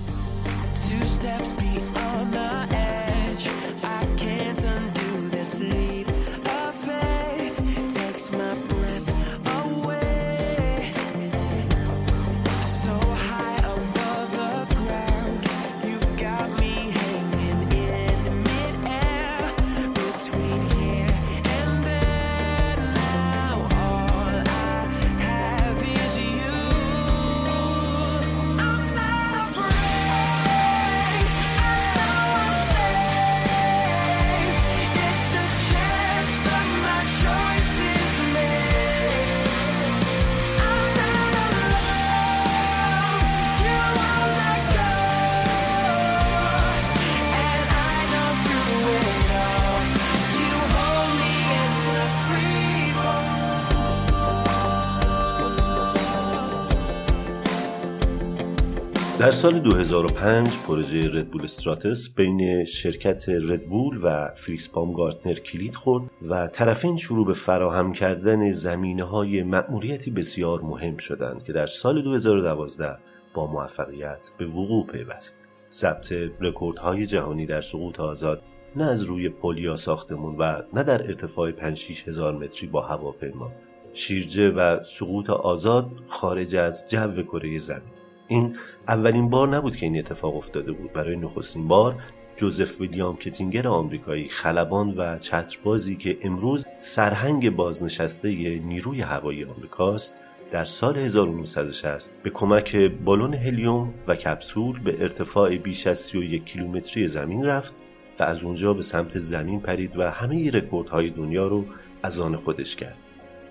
در 59.29 59.36
سال 59.36 59.59
2005 59.59 60.57
پروژه 60.67 61.09
Red 61.13 61.26
Bull 61.26 61.43
Stratos 61.43 62.09
بین 62.09 62.65
شرکت 62.65 63.29
Red 63.29 63.59
Bull 63.59 64.00
و 64.03 64.29
فیلیکس 64.36 64.67
بامگارتنر 64.67 65.33
کلید 65.33 65.75
خورد 65.75 66.03
و 66.21 66.48
طرفین 66.48 66.98
شروع 66.98 67.25
به 67.25 67.33
فراهم 67.33 67.93
کردن 67.93 68.50
زمینه 68.50 69.03
های 69.03 69.43
مأموریتی 69.43 70.12
بسیار 70.12 70.62
مهم 70.62 70.98
شدند 70.98 71.43
که 71.43 71.53
در 71.53 71.65
سال 71.65 72.01
2012 72.01 72.98
با 73.33 73.48
موفقیت 73.48 74.29
به 74.38 74.45
وقوع 74.45 74.86
پیوست. 74.88 75.36
ضبط 75.74 76.13
رکوردهای 76.41 77.05
جهانی 77.05 77.45
در 77.45 77.62
سقوط 77.62 78.00
آزاد 78.00 78.43
نه 78.75 78.86
از 78.86 79.03
روی 79.03 79.29
پل 79.29 79.57
یا 79.57 79.75
ساختمون 79.75 80.36
و 80.38 80.62
نه 80.74 80.83
در 80.83 81.03
ارتفاع 81.07 81.51
5 81.51 81.77
6 81.77 82.07
هزار 82.07 82.33
متری 82.33 82.67
با 82.67 82.81
هواپیما 82.81 83.51
شیرجه 83.93 84.50
و 84.50 84.83
سقوط 84.83 85.29
آزاد 85.29 85.91
خارج 86.07 86.55
از 86.55 86.86
جو 86.89 87.24
کره 87.24 87.57
زمین 87.57 88.00
این 88.29 88.57
اولین 88.89 89.29
بار 89.29 89.48
نبود 89.48 89.75
که 89.75 89.86
این 89.86 90.00
اتفاق 90.00 90.36
افتاده 90.36 90.72
بود 90.72 90.93
برای 90.93 91.15
نخستین 91.15 91.67
بار 91.67 91.96
جوزف 92.36 92.81
ویلیام 92.81 93.17
کتینگر 93.17 93.67
آمریکایی 93.67 94.29
خلبان 94.29 94.98
و 94.98 95.17
چتربازی 95.17 95.96
که 95.96 96.17
امروز 96.22 96.65
سرهنگ 96.77 97.55
بازنشسته 97.55 98.29
نیروی 98.60 99.01
هوایی 99.01 99.43
آمریکاست 99.43 100.15
در 100.51 100.63
سال 100.63 100.98
1960 100.98 102.12
به 102.24 102.29
کمک 102.29 102.75
بالون 102.75 103.34
هلیوم 103.34 103.93
و 104.08 104.15
کپسول 104.15 104.79
به 104.79 105.01
ارتفاع 105.01 105.58
بیش 105.58 105.88
از 105.88 106.00
31 106.00 106.46
کیلومتری 106.46 107.08
زمین 107.08 107.46
رفت 107.46 107.74
و 108.19 108.24
از 108.24 108.43
اونجا 108.43 108.74
به 108.74 108.81
سمت 108.81 109.19
زمین 109.19 109.60
پرید 109.60 109.98
و 109.98 110.12
همه 110.12 110.51
رکوردهای 110.51 111.10
دنیا 111.10 111.48
رو 111.48 111.65
از 112.03 112.19
آن 112.19 112.36
خودش 112.36 112.75
کرد. 112.75 112.98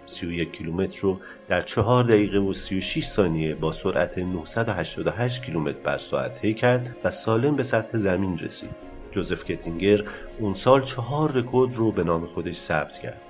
31 0.06 0.52
کیلومتر 0.52 1.00
رو 1.02 1.20
در 1.48 1.62
4 1.62 2.04
دقیقه 2.04 2.38
و 2.38 2.52
36 2.52 3.06
ثانیه 3.06 3.54
با 3.54 3.72
سرعت 3.72 4.18
988 4.18 5.42
کیلومتر 5.42 5.78
بر 5.78 5.98
ساعت 5.98 6.34
طی 6.34 6.54
کرد 6.54 6.96
و 7.04 7.10
سالم 7.10 7.56
به 7.56 7.62
سطح 7.62 7.98
زمین 7.98 8.38
رسید. 8.38 8.70
جوزف 9.10 9.44
کتینگر 9.44 10.04
اون 10.38 10.54
سال 10.54 10.82
چهار 10.82 11.32
رکورد 11.32 11.74
رو 11.74 11.92
به 11.92 12.04
نام 12.04 12.26
خودش 12.26 12.56
ثبت 12.56 12.98
کرد. 12.98 13.20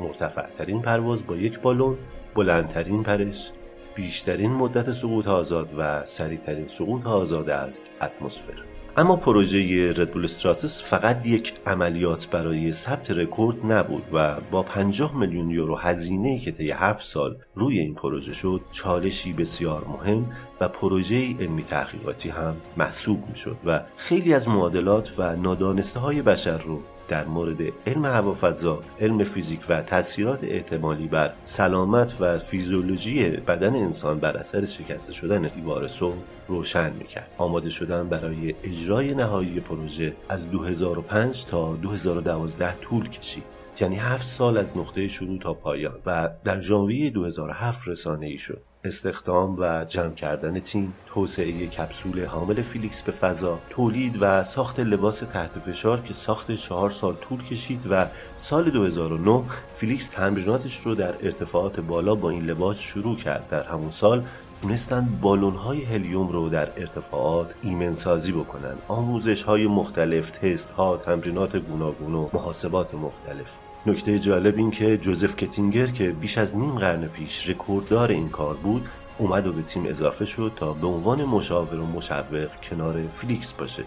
مرتفع 0.00 0.46
ترین 0.46 0.82
پرواز 0.82 1.26
با 1.26 1.36
یک 1.36 1.60
بالون، 1.60 1.98
بلندترین 2.34 3.02
پرش، 3.02 3.50
بیشترین 3.94 4.50
مدت 4.50 4.92
سقوط 4.92 5.28
آزاد 5.28 5.68
و 5.78 6.06
سریعترین 6.06 6.68
سقوط 6.68 7.06
آزاد 7.06 7.50
از 7.50 7.82
اتمسفر. 8.02 8.67
اما 8.98 9.16
پروژه 9.16 9.90
Red 9.90 10.05
Bull 10.05 10.24
Stratos 10.24 10.82
فقط 10.82 11.26
یک 11.26 11.52
عملیات 11.66 12.26
برای 12.26 12.72
ثبت 12.72 13.10
رکورد 13.10 13.72
نبود 13.72 14.02
و 14.12 14.40
با 14.50 14.62
50 14.62 15.16
میلیون 15.16 15.50
یورو 15.50 15.76
هزینه 15.76 16.38
که 16.38 16.52
طی 16.52 16.70
7 16.70 17.04
سال 17.04 17.36
روی 17.54 17.78
این 17.78 17.94
پروژه 17.94 18.32
شد 18.32 18.60
چالشی 18.72 19.32
بسیار 19.32 19.84
مهم 19.84 20.32
و 20.60 20.68
پروژه 20.68 21.36
علمی 21.40 21.62
تحقیقاتی 21.62 22.28
هم 22.28 22.56
محسوب 22.76 23.24
می 23.28 23.56
و 23.64 23.82
خیلی 23.96 24.34
از 24.34 24.48
معادلات 24.48 25.10
و 25.18 25.36
نادانسته 25.36 26.00
های 26.00 26.22
بشر 26.22 26.58
رو 26.58 26.80
در 27.08 27.24
مورد 27.24 27.58
علم 27.86 28.04
هوافضا، 28.04 28.80
علم 29.00 29.24
فیزیک 29.24 29.60
و 29.68 29.82
تاثیرات 29.82 30.44
احتمالی 30.44 31.08
بر 31.08 31.32
سلامت 31.42 32.12
و 32.20 32.38
فیزیولوژی 32.38 33.28
بدن 33.28 33.74
انسان 33.74 34.18
بر 34.18 34.36
اثر 34.36 34.66
شکسته 34.66 35.12
شدن 35.12 35.42
دیوار 35.42 35.88
صلب 35.88 36.14
روشن 36.48 36.92
می‌کرد. 36.92 37.30
آماده 37.38 37.70
شدن 37.70 38.08
برای 38.08 38.54
اجرای 38.62 39.14
نهایی 39.14 39.60
پروژه 39.60 40.12
از 40.28 40.50
2005 40.50 41.44
تا 41.44 41.76
2012 41.76 42.76
طول 42.80 43.08
کشید. 43.08 43.44
یعنی 43.80 43.96
هفت 43.96 44.26
سال 44.26 44.58
از 44.58 44.76
نقطه 44.76 45.08
شروع 45.08 45.38
تا 45.38 45.54
پایان 45.54 45.98
و 46.06 46.30
در 46.44 46.60
ژانویه 46.60 47.10
2007 47.10 47.88
رسانه 47.88 48.26
ای 48.26 48.38
شد. 48.38 48.62
استخدام 48.88 49.56
و 49.58 49.84
جمع 49.84 50.14
کردن 50.14 50.60
تیم، 50.60 50.94
توسعه 51.06 51.66
کپسول 51.66 52.24
حامل 52.24 52.62
فیلیکس 52.62 53.02
به 53.02 53.12
فضا، 53.12 53.58
تولید 53.70 54.18
و 54.20 54.42
ساخت 54.42 54.80
لباس 54.80 55.18
تحت 55.18 55.58
فشار 55.66 56.00
که 56.00 56.12
ساخت 56.12 56.52
چهار 56.52 56.90
سال 56.90 57.14
طول 57.14 57.44
کشید 57.44 57.86
و 57.90 58.06
سال 58.36 58.70
2009 58.70 59.42
فیلیکس 59.74 60.08
تمریناتش 60.08 60.78
رو 60.78 60.94
در 60.94 61.14
ارتفاعات 61.22 61.80
بالا 61.80 62.14
با 62.14 62.30
این 62.30 62.46
لباس 62.46 62.80
شروع 62.80 63.16
کرد. 63.16 63.48
در 63.50 63.62
همون 63.62 63.90
سال 63.90 64.24
تونستن 64.62 65.08
بالون 65.20 65.54
های 65.54 65.84
هلیوم 65.84 66.28
رو 66.28 66.48
در 66.48 66.68
ارتفاعات 66.76 67.54
ایمن 67.62 67.94
سازی 67.94 68.32
بکنن 68.32 68.74
آموزش 68.88 69.42
های 69.42 69.66
مختلف 69.66 70.30
تست 70.30 70.70
ها 70.70 70.96
تمرینات 70.96 71.56
گوناگون 71.56 72.14
و 72.14 72.28
محاسبات 72.32 72.94
مختلف 72.94 73.67
نکته 73.86 74.18
جالب 74.18 74.56
این 74.56 74.70
که 74.70 74.98
جوزف 74.98 75.36
کتینگر 75.36 75.86
که 75.86 76.10
بیش 76.10 76.38
از 76.38 76.56
نیم 76.56 76.78
قرن 76.78 77.06
پیش 77.06 77.50
رکورددار 77.50 78.10
این 78.10 78.28
کار 78.28 78.54
بود 78.54 78.88
اومد 79.18 79.46
و 79.46 79.52
به 79.52 79.62
تیم 79.62 79.86
اضافه 79.86 80.24
شد 80.24 80.52
تا 80.56 80.72
به 80.72 80.86
عنوان 80.86 81.24
مشاور 81.24 81.80
و 81.80 81.86
مشوق 81.86 82.48
کنار 82.62 83.02
فلیکس 83.14 83.52
باشه. 83.52 83.84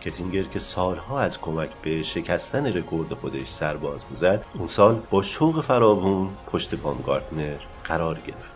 کتینگر 0.00 0.42
که 0.42 0.58
سالها 0.58 1.20
از 1.20 1.40
کمک 1.40 1.68
به 1.82 2.02
شکستن 2.02 2.66
رکورد 2.66 3.14
خودش 3.14 3.48
سر 3.48 3.74
باز 3.74 4.00
می‌زد 4.10 4.44
اون 4.54 4.68
سال 4.68 5.00
با 5.10 5.22
شوق 5.22 5.60
فراوون 5.60 6.28
پشت 6.46 6.74
بامگارتنر 6.74 7.56
قرار 7.84 8.18
گرفت. 8.26 8.47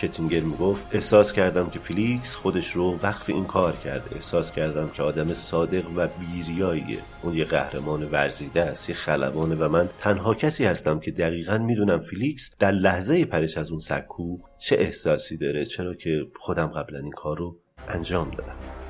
کتینگر 0.00 0.40
می‌گفت 0.40 0.86
احساس 0.92 1.32
کردم 1.32 1.70
که 1.70 1.78
فیلیکس 1.78 2.36
خودش 2.36 2.70
رو 2.70 2.98
وقف 3.02 3.30
این 3.30 3.44
کار 3.44 3.76
کرده. 3.84 4.16
احساس 4.16 4.52
کردم 4.52 4.88
که 4.88 5.02
آدم 5.02 5.32
صادق 5.32 5.84
و 5.96 6.08
بیریاییه. 6.08 6.98
اون 7.22 7.34
یه 7.34 7.44
قهرمان 7.44 8.02
ورزیده 8.02 8.62
است 8.62 8.88
یه 8.88 8.94
خلبانه 8.94 9.54
و 9.54 9.68
من 9.68 9.88
تنها 10.00 10.34
کسی 10.34 10.64
هستم 10.64 11.00
که 11.00 11.10
دقیقا 11.10 11.58
می‌دونم 11.58 12.00
فیلیکس 12.00 12.50
در 12.58 12.70
لحظه 12.70 13.24
پرش 13.24 13.58
از 13.58 13.70
اون 13.70 13.80
سکو 13.80 14.38
چه 14.58 14.76
احساسی 14.76 15.36
داره 15.36 15.64
چرا 15.64 15.94
که 15.94 16.26
خودم 16.40 16.66
قبلا 16.66 16.98
این 16.98 17.12
کار 17.12 17.38
رو 17.38 17.56
انجام 17.88 18.30
دادم. 18.30 18.87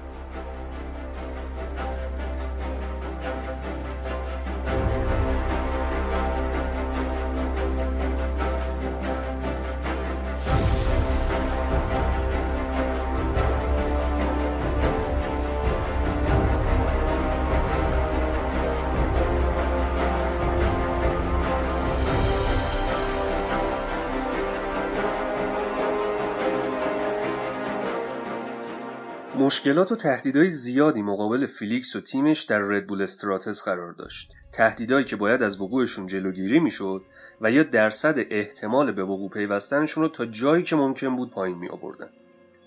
مشکلات 29.59 29.93
و 29.93 29.97
تهدیدهای 29.97 30.49
زیادی 30.49 31.03
مقابل 31.03 31.47
فیلیکس 31.47 31.97
و 31.97 32.01
تیمش 32.01 32.43
در 32.43 32.59
Red 32.59 32.78
Bull 32.78 33.03
Stratos 33.03 33.63
قرار 33.63 33.93
داشت. 33.93 34.33
تهدیدهایی 34.53 35.05
که 35.05 35.17
باید 35.17 35.43
از 35.43 35.61
وقوعشون 35.61 36.07
جلوگیری 36.07 36.61
می‌شد 36.61 37.03
و 37.41 37.51
یا 37.51 37.63
درصد 37.63 38.19
احتمال 38.31 38.93
به 38.93 39.05
وقوع 39.05 39.31
پیوستنشون 39.31 40.03
رو 40.03 40.09
تا 40.09 40.27
جایی 40.27 40.63
که 40.63 40.77
ممکن 40.77 41.17
بود 41.17 41.31
پایین 41.31 41.59
می 41.59 41.69
آوردن. 41.69 42.09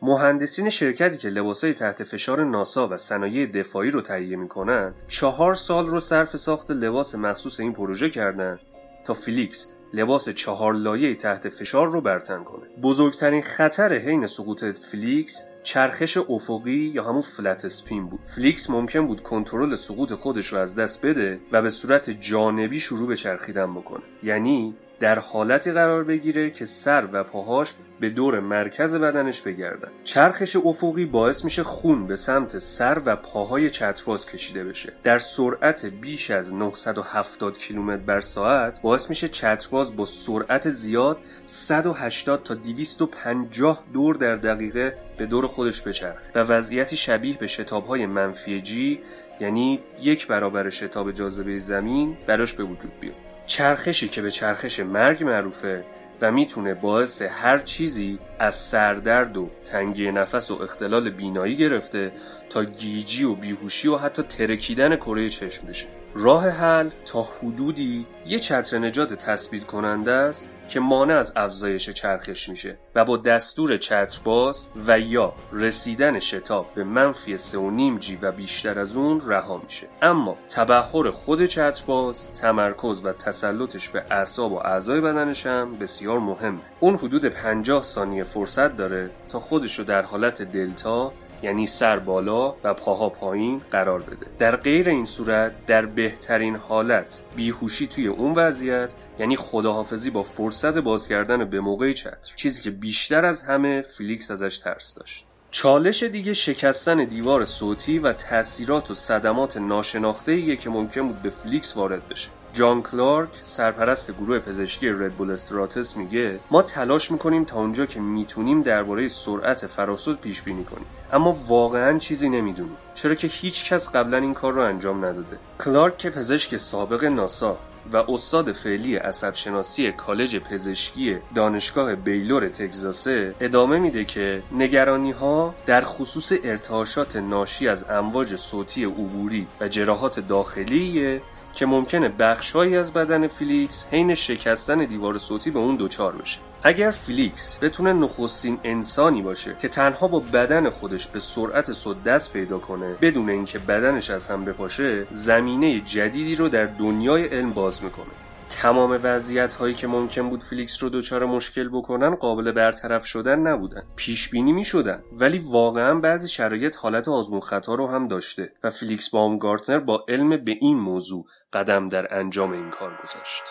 مهندسین 0.02 0.70
شرکتی 0.70 1.18
که 1.18 1.30
لباسای 1.30 1.74
تحت 1.74 2.04
فشار 2.04 2.44
ناسا 2.44 2.88
و 2.88 2.98
صنایع 2.98 3.46
دفاعی 3.46 3.92
رو 3.92 4.02
تهیه 4.02 4.38
می‌کنن 4.38 4.94
چهار 5.08 5.56
سال 5.56 5.88
رو 5.88 6.00
صرف 6.00 6.38
ساخت 6.38 6.72
لباس 6.72 7.16
مخصوص 7.16 7.60
این 7.60 7.74
پروژه 7.74 8.10
کردن 8.10 8.60
تا 9.06 9.14
فیلیکس 9.14 9.68
لباس 9.94 10.30
چهار 10.30 10.74
لایه 10.74 11.16
تحت 11.16 11.50
فشار 11.50 11.92
رو 11.92 12.02
بر 12.02 12.23
تن 12.23 12.44
کنه 12.44 12.68
بزرگترین 12.82 13.42
خطر 13.42 13.94
حین 13.94 14.28
سقوط 14.28 14.64
فلیکس 14.64 15.44
چرخش 15.64 16.18
افقی 16.30 16.72
یا 16.72 17.04
همون 17.04 17.22
flat 17.22 17.66
spin 17.66 18.08
بود. 18.08 18.20
فلیکس 18.26 18.70
ممکن 18.70 19.08
بود 19.08 19.24
کنترل 19.24 19.76
سقوط 19.76 20.14
خودش 20.14 20.48
رو 20.48 20.60
از 20.60 20.76
دست 20.76 21.06
بده 21.06 21.40
و 21.52 21.62
به 21.62 21.70
صورت 21.70 22.10
جانبی 22.10 22.80
شروع 22.80 23.08
به 23.08 23.16
چرخیدن 23.16 23.74
بکنه. 23.74 24.04
یعنی 24.24 24.76
در 25.02 25.20
حالتی 25.20 25.72
قرار 25.72 26.04
بگیره 26.04 26.50
که 26.50 26.66
سر 26.66 27.08
و 27.12 27.24
پاهاش 27.24 27.74
به 28.00 28.10
دور 28.10 28.40
مرکز 28.40 28.96
بدنش 28.96 29.42
بگردن. 29.42 29.92
چرخش 30.04 30.56
افقی 30.56 31.06
باعث 31.06 31.44
میشه 31.44 31.64
خون 31.64 32.08
به 32.08 32.16
سمت 32.16 32.58
سر 32.58 33.02
و 33.06 33.16
پاهای 33.16 33.70
چترباز 33.70 34.26
کشیده 34.26 34.64
بشه. 34.64 34.94
در 35.04 35.20
سرعت 35.20 35.86
بیش 35.86 36.32
از 36.32 36.54
970 36.56 37.58
کیلومتر 37.58 38.04
بر 38.04 38.22
ساعت 38.22 38.82
باعث 38.82 39.10
میشه 39.10 39.28
چترباز 39.28 39.96
با 39.96 40.06
سرعت 40.06 40.70
زیاد 40.70 41.18
180 41.46 42.44
تا 42.44 42.54
250 42.54 43.84
دور 43.94 44.16
در 44.16 44.36
دقیقه 44.36 44.98
به 45.18 45.26
دور 45.26 45.48
خودش 45.48 45.82
بچرخه 45.82 46.32
و 46.36 46.40
وضعیتی 46.40 46.98
شبیه 46.98 47.38
به 47.38 47.48
شتابهای 47.48 48.06
منفی 48.06 48.62
جی 48.62 49.02
یعنی 49.40 49.80
یک 50.02 50.28
برابر 50.28 50.70
شتاب 50.70 51.12
جاذبه 51.12 51.58
زمین 51.58 52.18
براش 52.28 52.54
به 52.54 52.64
وجود 52.64 53.00
بیاد. 53.00 53.31
چرخشی 53.46 54.08
که 54.08 54.22
به 54.22 54.32
چرخش 54.32 54.80
مرگ 54.80 55.24
معروفه 55.24 55.86
و 56.22 56.32
می‌تونه 56.32 56.74
باعث 56.74 57.22
هر 57.22 57.58
چیزی 57.58 58.20
از 58.40 58.56
سردرد 58.56 59.38
و 59.38 59.50
تنگی 59.66 60.12
نفس 60.12 60.52
و 60.52 60.62
اختلال 60.62 61.10
بینایی 61.10 61.56
گرفته 61.56 62.12
تا 62.50 62.64
گیجی 62.64 63.24
و 63.24 63.36
بیهوشی 63.36 63.88
و 63.88 63.98
حتی 63.98 64.22
ترکیدن 64.22 64.96
کره 64.96 65.30
چشم 65.30 65.68
بشه. 65.68 65.88
راه 66.16 66.50
حل 66.50 66.90
تا 67.06 67.24
حدودی 67.24 68.06
یه 68.26 68.40
چتر 68.40 68.78
نجات 68.78 69.14
تثبیت 69.14 69.66
کننده 69.66 70.12
است 70.12 70.48
که 70.72 70.80
مانع 70.80 71.14
از 71.14 71.34
افزایش 71.36 71.90
چرخش 71.90 72.50
میشه 72.50 72.78
و 72.96 73.06
با 73.06 73.18
دستور 73.18 73.78
چترباز 73.78 74.68
و 74.88 75.00
یا 75.00 75.34
رسیدن 75.54 76.20
شتاب 76.20 76.74
به 76.76 76.84
منفی 76.84 77.38
3.5 77.38 78.00
جی 78.00 78.20
و 78.22 78.32
بیشتر 78.32 78.80
از 78.80 78.98
اون 78.98 79.22
رها 79.26 79.58
میشه. 79.58 79.88
اما 80.02 80.38
تبهر 80.50 81.10
خود 81.12 81.46
چترباز 81.46 82.34
تمرکز 82.34 83.02
و 83.06 83.12
تسلطش 83.12 83.90
به 83.90 84.04
اعصاب 84.12 84.52
و 84.52 84.56
اعضای 84.56 85.02
بدنش 85.02 85.46
هم 85.46 85.78
بسیار 85.78 86.20
مهمه. 86.20 86.62
اون 86.80 86.96
حدود 86.96 87.26
50 87.26 87.84
ثانیه 87.84 88.24
فرصت 88.24 88.76
داره 88.76 89.12
تا 89.30 89.40
خودش 89.40 89.80
رو 89.80 89.86
در 89.86 90.02
حالت 90.02 90.42
دلتا 90.42 91.14
یعنی 91.44 91.68
سر 91.68 92.00
بالا 92.00 92.56
و 92.64 92.74
پاها 92.74 93.10
پایین 93.10 93.62
قرار 93.72 94.02
بده. 94.02 94.26
در 94.40 94.56
غیر 94.56 94.90
این 94.90 95.06
صورت 95.06 95.66
در 95.66 95.86
بهترین 95.86 96.56
حالت 96.56 97.22
بیهوشی 97.36 97.88
توی 97.88 98.08
اون 98.08 98.34
وضعیت 98.34 98.96
یعنی 99.22 99.36
خداحافظی 99.36 100.10
با 100.10 100.24
فرصت 100.24 100.78
باز 100.78 100.97
کردن 100.97 101.46
به 101.46 101.60
موقع 101.60 101.94
چتر. 101.94 102.34
چیزی 102.36 102.62
که 102.62 102.72
بیشتر 102.72 103.26
از 103.26 103.42
همه 103.42 103.82
فیلیکس 103.82 104.32
ازش 104.32 104.58
ترس 104.58 104.94
داشت. 104.94 105.26
چالش 105.52 106.04
دیگه 106.04 106.34
شکستن 106.34 107.04
دیوار 107.04 107.46
صوتی 107.46 108.00
و 108.00 108.14
تاثیرات 108.14 108.92
و 108.92 108.94
صدمات 108.94 109.58
ناشناخته 109.58 110.56
که 110.56 110.70
ممکن 110.70 111.08
بود 111.08 111.22
به 111.22 111.30
فلیکس 111.30 111.78
وارد 111.78 112.10
بشه. 112.10 112.30
جان 112.54 112.82
کلارک 112.82 113.30
سرپرست 113.44 114.12
گروه 114.12 114.40
پزشکی 114.40 114.90
ردبول 114.90 115.32
استراتس 115.32 115.98
میگه 115.98 116.40
ما 116.52 116.62
تلاش 116.62 117.12
می‌کنیم 117.12 117.44
تا 117.46 117.60
اونجا 117.60 117.86
که 117.86 118.00
می‌تونیم 118.00 118.62
درباره 118.62 119.08
سرعت 119.08 119.68
فراصوت 119.68 120.22
پیش 120.22 120.42
بینی 120.42 120.64
کنیم. 120.64 120.86
اما 121.14 121.38
واقعا 121.48 122.00
چیزی 122.00 122.30
نمی‌دونیم. 122.30 122.78
چرا 122.96 123.16
که 123.16 123.28
هیچ 123.28 123.74
کس 123.74 123.90
قبلا 123.90 124.18
این 124.18 124.34
کار 124.34 124.54
رو 124.54 124.62
انجام 124.62 125.06
نداده. 125.06 125.38
کلارک 125.60 125.98
که 125.98 126.10
پزشک 126.10 126.58
سابق 126.58 127.04
ناسا 127.04 127.58
و 127.94 127.98
استاد 127.98 128.52
فعلی 128.52 128.96
عصب 128.96 129.34
شناسی 129.34 129.92
کالج 129.92 130.38
پزشکی 130.38 131.18
دانشگاه 131.36 131.96
بیلور 131.96 132.48
تگزاسه 132.48 133.36
ادامه 133.40 133.80
میده 133.80 134.06
که 134.06 134.44
نگرانی 134.52 135.12
ها 135.12 135.56
در 135.66 135.82
خصوص 135.82 136.32
ارتعاشات 136.44 137.16
ناشی 137.16 137.68
از 137.68 137.86
امواج 137.90 138.36
صوتی 138.36 138.84
عبوری 138.84 139.48
و 139.60 139.68
جراحات 139.68 140.20
داخلیه 140.20 141.22
که 141.54 141.66
ممکنه 141.66 142.10
بخشهایی 142.10 142.78
از 142.78 142.94
بدن 142.94 143.28
فیلیکس 143.28 143.86
حین 143.92 144.16
شکستن 144.16 144.78
دیوار 144.78 145.18
صوتی 145.18 145.52
به 145.52 145.60
اون 145.60 145.76
دچار 145.76 146.16
بشه. 146.16 146.40
اگر 146.64 146.92
فیلیکس 146.92 147.60
بتونه 147.62 147.94
نخستین 147.94 148.60
انسانی 148.64 149.22
باشه 149.22 149.56
که 149.62 149.68
تنها 149.68 150.08
با 150.08 150.20
بدن 150.20 150.70
خودش 150.70 151.08
به 151.08 151.20
سرعت 151.20 151.74
صوت 151.74 152.04
دست 152.04 152.34
پیدا 152.34 152.60
کنه 152.60 152.94
بدون 153.02 153.30
اینکه 153.30 153.60
بدنش 153.60 154.10
از 154.10 154.28
هم 154.28 154.46
بپاشه 154.46 155.08
زمینه 155.12 155.80
جدیدی 155.80 156.36
رو 156.36 156.50
در 156.50 156.66
دنیای 156.66 157.26
علم 157.26 157.54
باز 157.54 157.84
می‌کنه. 157.84 158.31
تمام 158.52 159.00
وضعیت 159.04 159.54
هایی 159.54 159.74
که 159.74 159.88
ممکن 159.88 160.30
بود 160.30 160.44
فیلیکس 160.44 160.84
رو 160.84 160.90
دچار 160.90 161.26
مشکل 161.26 161.70
بکنن 161.70 162.16
قابل 162.16 162.52
برطرف 162.52 163.06
شدن 163.06 163.40
نبودن. 163.40 163.84
پیش 163.96 164.30
بینی 164.30 164.52
می 164.52 164.64
شدن 164.64 165.04
ولی 165.12 165.40
واقعا 165.40 166.00
بعضی 166.00 166.28
شرایط 166.28 166.76
حالت 166.76 167.08
آزمون 167.08 167.40
خطا 167.42 167.76
رو 167.76 167.88
هم 167.88 168.08
داشته 168.08 168.54
و 168.64 168.70
فیلیکس 168.70 169.10
بامگارتنر 169.10 169.80
با 169.80 170.06
علم 170.08 170.30
به 170.30 170.58
این 170.62 170.80
موضوع 170.80 171.26
قدم 171.54 171.88
در 171.88 172.18
انجام 172.20 172.52
این 172.52 172.70
کار 172.70 172.92
گذاشت. 173.04 173.44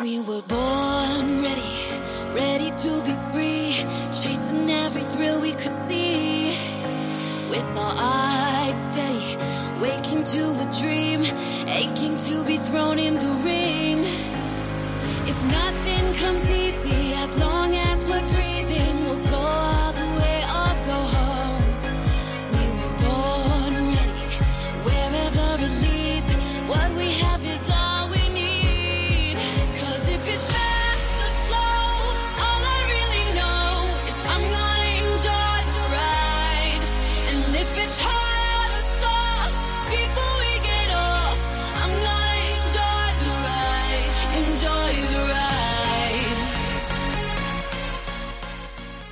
We 0.00 0.18
were 0.28 0.42
born 0.56 1.26
ready, 1.46 1.74
ready 2.34 2.70
to 2.82 2.90
be 3.06 3.14
free, 3.30 3.86
chasing 4.20 4.68
every 4.84 5.04
thrill 5.12 5.38
we 5.40 5.52
could 5.52 5.76
see. 5.86 6.51
With 7.52 7.76
our 7.76 7.94
eyes 7.94 8.84
steady, 8.84 9.36
waking 9.82 10.24
to 10.24 10.42
a 10.58 10.66
dream, 10.80 11.20
aching 11.68 12.16
to 12.16 12.42
be 12.44 12.56
thrown 12.56 12.98
in 12.98 13.18
the 13.18 13.28
ring. 13.44 14.04
If 15.28 15.38
nothing 15.50 16.14
comes 16.14 16.50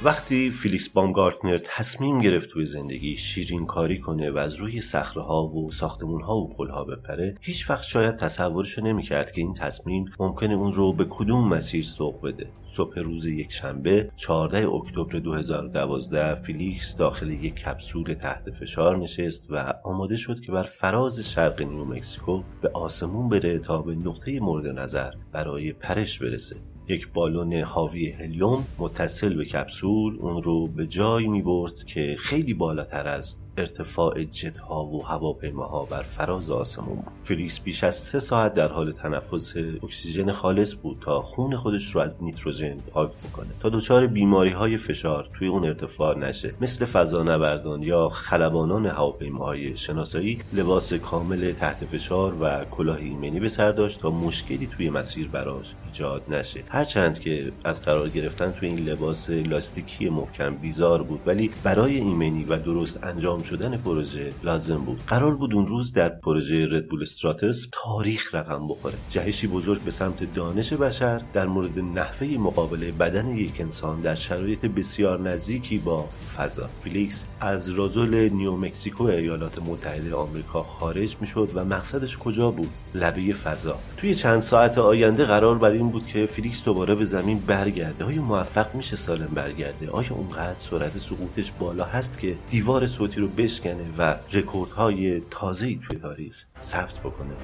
وقتی 0.04 0.50
فیلیکس 0.50 0.88
بامگارتنر 0.88 1.58
تصمیم 1.64 2.18
گرفت 2.18 2.50
توی 2.50 2.66
زندگی 2.66 3.16
شیرین 3.16 3.66
کاری 3.66 3.98
کنه 3.98 4.30
و 4.30 4.38
از 4.38 4.54
روی 4.54 4.80
صخره 4.80 5.22
ها 5.22 5.46
و 5.46 5.70
ساختمون 5.70 6.22
ها 6.22 6.36
و 6.36 6.48
پل 6.48 6.68
ها 6.68 6.84
بپره 6.84 7.36
هیچ 7.40 7.70
وقت 7.70 7.84
شاید 7.84 8.16
تصورشو 8.16 8.82
نمی‌کرد 8.82 9.32
که 9.32 9.40
این 9.40 9.54
تصمیم 9.54 10.04
ممکنه 10.20 10.54
اون 10.54 10.72
رو 10.72 10.92
به 10.92 11.06
کدوم 11.10 11.48
مسیر 11.48 11.84
سوق 11.84 12.26
بده. 12.26 12.46
صبح 12.68 12.98
روز 12.98 13.26
یک 13.26 13.52
شنبه 13.52 14.10
14 14.16 14.68
اکتبر 14.68 15.18
2012 15.18 16.42
فیلیکس 16.42 16.96
داخل 16.96 17.30
یک 17.30 17.54
کپسول 17.54 18.14
تحت 18.14 18.50
فشار 18.50 18.96
نشست 18.96 19.46
و 19.50 19.74
آماده 19.84 20.16
شد 20.16 20.40
که 20.40 20.52
بر 20.52 20.62
فراز 20.62 21.20
شرق 21.20 21.62
نیومکسیکو 21.62 22.42
به 22.62 22.70
آسمون 22.74 23.28
بره 23.28 23.58
تا 23.58 23.82
به 23.82 23.94
نقطه 23.94 24.40
مورد 24.40 24.66
نظر 24.66 25.10
برای 25.32 25.72
پرش 25.72 26.18
برسه. 26.18 26.56
یک 26.90 27.08
بالون 27.12 27.54
حاوی 27.54 28.10
هلیوم 28.10 28.66
متصل 28.78 29.34
به 29.34 29.44
کپسول 29.44 30.16
اون 30.20 30.42
رو 30.42 30.66
به 30.66 30.86
جایی 30.86 31.28
می 31.28 31.42
برد 31.42 31.84
که 31.84 32.16
خیلی 32.18 32.54
بالاتر 32.54 33.08
از 33.08 33.36
ارتفاع 33.60 34.24
جتها 34.24 34.84
و 34.84 35.06
هواپیماها 35.06 35.84
بر 35.84 36.02
فراز 36.02 36.50
آسمون 36.50 36.96
بود. 36.96 37.12
فلیکس 37.24 37.60
بیش 37.60 37.84
از 37.84 37.96
سه 37.96 38.20
ساعت 38.20 38.54
در 38.54 38.68
حال 38.68 38.92
تنفس 38.92 39.56
اکسیژن 39.82 40.32
خالص 40.32 40.74
بود 40.74 40.98
تا 41.00 41.22
خون 41.22 41.56
خودش 41.56 41.94
رو 41.94 42.00
از 42.00 42.22
نیتروژن 42.22 42.78
پاک 42.92 43.10
بکنه. 43.10 43.48
تا 43.60 43.68
دچار 43.68 44.06
بیماری 44.06 44.50
های 44.50 44.76
فشار 44.76 45.28
توی 45.38 45.48
اون 45.48 45.64
ارتفاع 45.64 46.18
نشه 46.18 46.54
مثل 46.60 46.84
فضانوردان 46.84 47.82
یا 47.82 48.08
خلبانان 48.08 48.86
هواپیماهای 48.86 49.76
شناسایی 49.76 50.38
لباس 50.52 50.92
کامل 50.92 51.52
تحت 51.52 51.84
فشار 51.84 52.34
و 52.40 52.64
کلاه 52.64 52.96
ایمنی 52.96 53.40
به 53.40 53.48
سر 53.48 53.72
داشت 53.72 54.00
تا 54.00 54.10
مشکلی 54.10 54.66
توی 54.66 54.90
مسیر 54.90 55.28
براش 55.28 55.74
ایجاد 55.86 56.22
نشه. 56.28 56.64
هرچند 56.68 57.18
که 57.18 57.52
از 57.64 57.82
قرار 57.82 58.08
گرفتن 58.08 58.52
توی 58.52 58.68
این 58.68 58.78
لباس 58.78 59.30
لاستیکی 59.30 60.08
محکم 60.08 60.54
بیزار 60.54 61.02
بود 61.02 61.20
ولی 61.26 61.50
برای 61.64 61.96
ایمنی 61.96 62.44
و 62.44 62.58
درست 62.58 63.04
انجام 63.04 63.42
شدن 63.50 63.76
پروژه 63.76 64.32
لازم 64.42 64.78
بود. 64.78 65.02
قرار 65.06 65.36
بود 65.36 65.54
اون 65.54 65.66
روز 65.66 65.92
در 65.92 66.08
پروژه 66.08 66.66
ردبول 66.70 67.02
استراتس 67.02 67.66
تاریخ 67.72 68.34
رقم 68.34 68.68
بخوره. 68.68 68.94
جهشی 69.10 69.46
بزرگ 69.46 69.82
به 69.82 69.90
سمت 69.90 70.34
دانش 70.34 70.72
بشر 70.72 71.22
در 71.32 71.46
مورد 71.46 71.78
نحوه 71.78 72.26
مقابله 72.26 72.92
بدن 72.92 73.28
یک 73.28 73.60
انسان 73.60 74.00
در 74.00 74.14
شرایط 74.14 74.66
بسیار 74.66 75.20
نزدیکی 75.20 75.78
با 75.78 76.08
فضا. 76.36 76.68
فیلیکس 76.84 77.26
از 77.40 77.70
رازول 77.70 78.28
نیومکسیکو 78.28 79.04
ایالات 79.04 79.62
متحده 79.62 80.14
آمریکا 80.14 80.62
خارج 80.62 81.16
می‌شد 81.20 81.50
و 81.54 81.64
مقصدش 81.64 82.18
کجا 82.18 82.50
بود؟ 82.50 82.70
لبه 82.94 83.32
فضا. 83.32 83.78
توی 83.96 84.14
چند 84.14 84.40
ساعت 84.40 84.78
آینده 84.78 85.24
قرار 85.24 85.58
بر 85.58 85.70
این 85.70 85.90
بود 85.90 86.06
که 86.06 86.26
فیلیکس 86.26 86.64
دوباره 86.64 86.94
به 86.94 87.04
زمین 87.04 87.38
برگرده. 87.38 88.04
آیا 88.04 88.22
موفق 88.22 88.74
میشه 88.74 88.96
سالم 88.96 89.30
برگرده؟ 89.34 89.90
آیا 89.90 90.14
اونقدر 90.14 90.58
سرعت 90.58 90.98
سقوطش 90.98 91.52
بالا 91.58 91.84
هست 91.84 92.18
که 92.18 92.36
دیوار 92.50 92.86
صوتی 92.86 93.20
رو 93.20 93.28
بشکنه 93.28 93.84
و 93.98 94.16
رکوردهای 94.32 95.22
تازه‌ای 95.30 95.80
توی 95.88 95.98
تاریخ 95.98 96.34
ثبت 96.62 96.98
بکنه؟ 96.98 97.34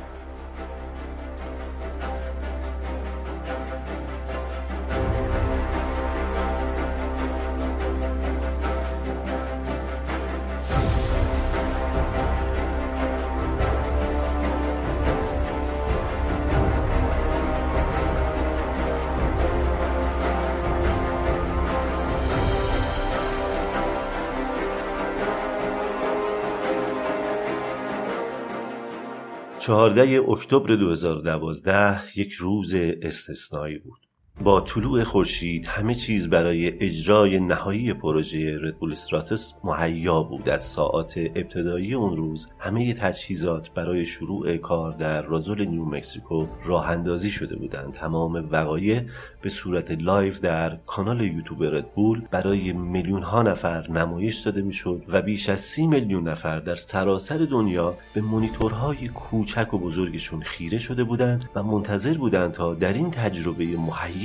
چهارده 29.67 30.25
اکتبر 30.29 30.75
2012 30.75 32.19
یک 32.19 32.33
روز 32.33 32.75
استثنایی 33.03 33.79
بود. 33.79 34.06
با 34.41 34.61
طلوع 34.61 35.05
خورشید 35.05 35.67
همه 35.67 35.95
چیز 35.95 36.29
برای 36.29 36.85
اجرای 36.85 37.41
نهایی 37.41 37.93
پروژه 37.93 38.59
ردبول 38.63 38.93
استراتس 38.93 39.55
مهیا 39.65 40.23
بود. 40.23 40.49
از 40.49 40.65
ساعات 40.65 41.15
ابتدایی 41.17 41.95
اون 41.95 42.17
روز 42.17 42.49
همه 42.59 42.95
تجهیزات 42.95 43.71
برای 43.71 44.07
شروع 44.07 44.57
کار 44.57 44.93
در 44.93 45.23
رازول 45.23 45.65
نیو 45.65 45.85
مکسیکو 45.85 46.47
راه 46.65 46.91
اندازی 46.91 47.31
شده 47.31 47.57
بودند. 47.57 47.93
تمام 47.93 48.49
وقایع 48.51 49.03
به 49.43 49.51
صورت 49.51 49.91
live 49.91 50.33
در 50.43 50.77
کانال 50.87 51.21
یوتیوب 51.21 51.65
ردبول 51.65 52.23
برای 52.31 52.73
میلیون 52.73 53.23
ها 53.23 53.43
نفر 53.43 53.91
نمایش 53.91 54.37
داده 54.37 54.63
می‌شد 54.63 55.03
و 55.09 55.23
بیش 55.23 55.49
از 55.49 55.61
سی 55.61 55.87
میلیون 55.87 56.29
نفر 56.29 56.61
در 56.61 56.75
سراسر 56.75 57.39
دنیا 57.39 57.99
به 58.15 58.21
مونیتورهای 58.21 59.09
کوچک 59.09 59.75
و 59.75 59.79
بزرگشون 59.79 60.43
خیره 60.43 60.79
شده 60.79 61.05
بودند 61.05 61.51
و 61.55 61.63
منتظر 61.63 62.15
بودند 62.15 62.53
تا 62.53 62.75
در 62.75 62.93
این 62.93 63.11
تجربه 63.11 63.65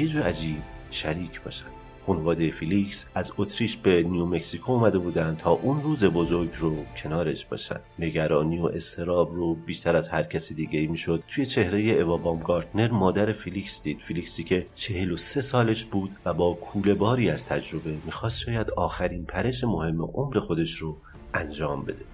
و 0.07 0.23
عجیب 0.23 0.61
شریک 0.91 1.41
باشند 1.41 1.71
خانواده 2.07 2.51
فیلیکس 2.51 3.05
از 3.15 3.31
اتریش 3.37 3.77
به 3.77 4.03
نیومکسیکو 4.03 4.71
اومده 4.71 4.97
بودند 4.97 5.37
تا 5.37 5.51
اون 5.51 5.81
روز 5.81 6.05
بزرگ 6.05 6.49
رو 6.57 6.75
کنارش 6.97 7.45
باشن. 7.45 7.79
نگرانی 7.99 8.59
و 8.59 8.65
اضطراب 8.65 9.33
رو 9.33 9.55
بیشتر 9.55 9.95
از 9.95 10.09
هر 10.09 10.23
کسی 10.23 10.53
دیگه 10.53 10.79
ای 10.79 10.87
می‌شد. 10.87 11.23
توی 11.27 11.45
چهره 11.45 11.79
اوا 11.81 12.17
بامگارتنر 12.17 12.91
مادر 12.91 13.31
فیلیکس 13.33 13.83
دید. 13.83 13.99
فیلیکسی 13.99 14.43
که 14.43 14.67
43 14.75 15.41
سالش 15.41 15.85
بود 15.85 16.11
و 16.25 16.33
با 16.33 16.53
کوله 16.53 16.93
باری 16.93 17.29
از 17.29 17.45
تجربه 17.45 17.97
می‌خواست 18.05 18.39
شاید 18.39 18.69
آخرین 18.69 19.25
پرش 19.25 19.63
مهم 19.63 20.01
عمر 20.01 20.39
خودش 20.39 20.73
رو 20.73 20.97
انجام 21.33 21.85
بده. 21.85 22.05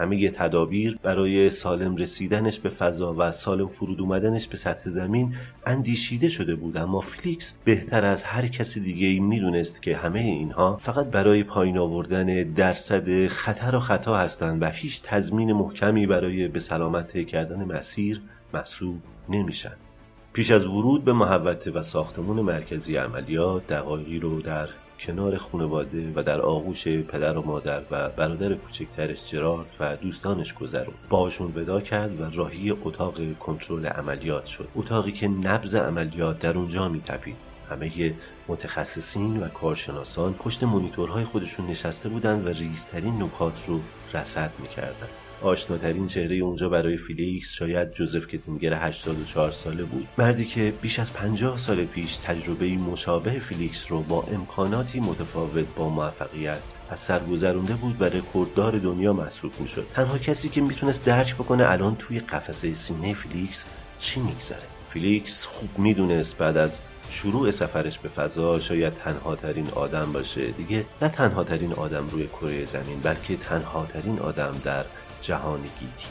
همه 0.00 0.30
تدابیر 0.30 0.98
برای 1.02 1.50
سالم 1.50 1.96
رسیدنش 1.96 2.58
به 2.58 2.68
فضا 2.68 3.14
و 3.18 3.30
سالم 3.30 3.68
فرود 3.68 4.00
اومدنش 4.00 4.46
به 4.46 4.56
سطح 4.56 4.88
زمین 4.88 5.34
اندیشیده 5.66 6.28
شده 6.28 6.54
بود. 6.54 6.76
اما 6.76 7.00
فلیکس 7.00 7.54
بهتر 7.64 8.04
از 8.04 8.24
هر 8.24 8.46
کسی 8.46 8.80
دیگه 8.80 9.06
ای 9.06 9.20
می‌دونست 9.20 9.82
که 9.82 9.96
همه 9.96 10.20
اینها 10.20 10.76
فقط 10.76 11.06
برای 11.06 11.44
پایین 11.44 11.78
آوردن 11.78 12.26
درصد 12.42 13.26
خطر 13.26 13.76
و 13.76 13.80
خطا 13.80 14.16
هستند 14.16 14.62
و 14.62 14.66
هیچ 14.66 15.02
تضمین 15.02 15.52
محکمی 15.52 16.06
برای 16.06 16.48
به 16.48 16.60
سلامت 16.60 17.26
کردن 17.26 17.64
مسیر 17.64 18.20
محسوب 18.54 18.96
نمیشن. 19.28 19.76
پیش 20.32 20.50
از 20.50 20.66
ورود 20.66 21.04
به 21.04 21.12
محوطه 21.12 21.70
و 21.70 21.82
ساختمون 21.82 22.40
مرکزی 22.40 22.96
عملیات 22.96 23.66
دقایقی 23.66 24.18
رو 24.18 24.42
در 24.42 24.68
کنار 25.00 25.36
خانواده 25.36 26.12
و 26.16 26.22
در 26.22 26.40
آغوش 26.40 26.88
پدر 26.88 27.38
و 27.38 27.42
مادر 27.42 27.82
و 27.90 28.08
برادر 28.08 28.54
کوچکترش 28.54 29.30
جرارد 29.30 29.66
و 29.80 29.96
دوستانش 29.96 30.54
گذرون. 30.54 30.94
باهاشون 31.08 31.52
ودا 31.56 31.80
کرد 31.80 32.20
و 32.20 32.30
راهی 32.30 32.70
اتاق 32.70 33.38
کنترل 33.38 33.86
عملیات 33.86 34.46
شد. 34.46 34.68
اتاقی 34.74 35.12
که 35.12 35.28
نبض 35.28 35.74
عملیات 35.74 36.38
در 36.38 36.58
اونجا 36.58 36.88
میتپید. 36.88 37.36
همه 37.70 38.14
متخصصین 38.48 39.42
و 39.42 39.48
کارشناسان 39.48 40.34
پشت 40.34 40.64
مونیتورهای 40.64 41.24
خودشون 41.24 41.66
نشسته 41.66 42.08
بودند 42.08 42.46
و 42.46 42.48
ریزترین 42.48 43.22
نکات 43.22 43.68
رو 43.68 43.80
رصد 44.14 44.50
می‌کردند. 44.58 45.29
آشناترین 45.42 46.06
چهره 46.06 46.36
اونجا 46.36 46.68
برای 46.68 46.96
فیلیکس 46.96 47.52
شاید 47.52 47.92
جوزف 47.92 48.26
کتینگر 48.26 48.74
84 48.74 49.50
ساله 49.50 49.84
بود. 49.84 50.08
مردی 50.18 50.44
که 50.44 50.72
بیش 50.82 50.98
از 50.98 51.12
50 51.12 51.58
سال 51.58 51.84
پیش 51.84 52.16
تجربه 52.16 52.66
مشابه 52.66 53.38
فیلیکس 53.38 53.92
رو 53.92 54.02
با 54.02 54.22
امکاناتی 54.22 55.00
متفاوت 55.00 55.66
با 55.76 55.88
موفقیت 55.88 56.58
از 56.90 56.98
سر 56.98 57.18
گذرونده 57.18 57.74
بود 57.74 58.02
و 58.02 58.04
رکورددار 58.04 58.78
دنیا 58.78 59.12
محسوب 59.12 59.52
می‌شد. 59.58 59.86
تنها 59.94 60.18
کسی 60.18 60.48
که 60.48 60.60
می‌تونست 60.60 61.04
درک 61.04 61.34
بکنه 61.34 61.70
الان 61.70 61.96
توی 61.96 62.20
قفسه 62.20 62.74
سینه 62.74 63.14
فیلیکس 63.14 63.64
چی 64.00 64.20
میگذره. 64.20 64.62
فیلیکس 64.90 65.44
خوب 65.46 65.78
می‌دونست 65.78 66.38
بعد 66.38 66.56
از 66.56 66.80
شروع 67.10 67.50
سفرش 67.50 67.98
به 67.98 68.08
فضا 68.08 68.60
شاید 68.60 68.94
تنها 68.94 69.36
ترین 69.36 69.68
آدم 69.68 70.12
باشه. 70.12 70.50
دیگه 70.50 70.84
نه 71.02 71.08
تنها 71.08 71.44
ترین 71.44 71.72
آدم 71.72 72.08
روی 72.10 72.26
کره 72.26 72.64
زمین 72.64 73.00
بلکه 73.02 73.36
تنها 73.36 73.86
ترین 73.86 74.18
آدم 74.18 74.60
در 74.64 74.84
جهان 75.22 75.60
گیتی. 75.60 76.06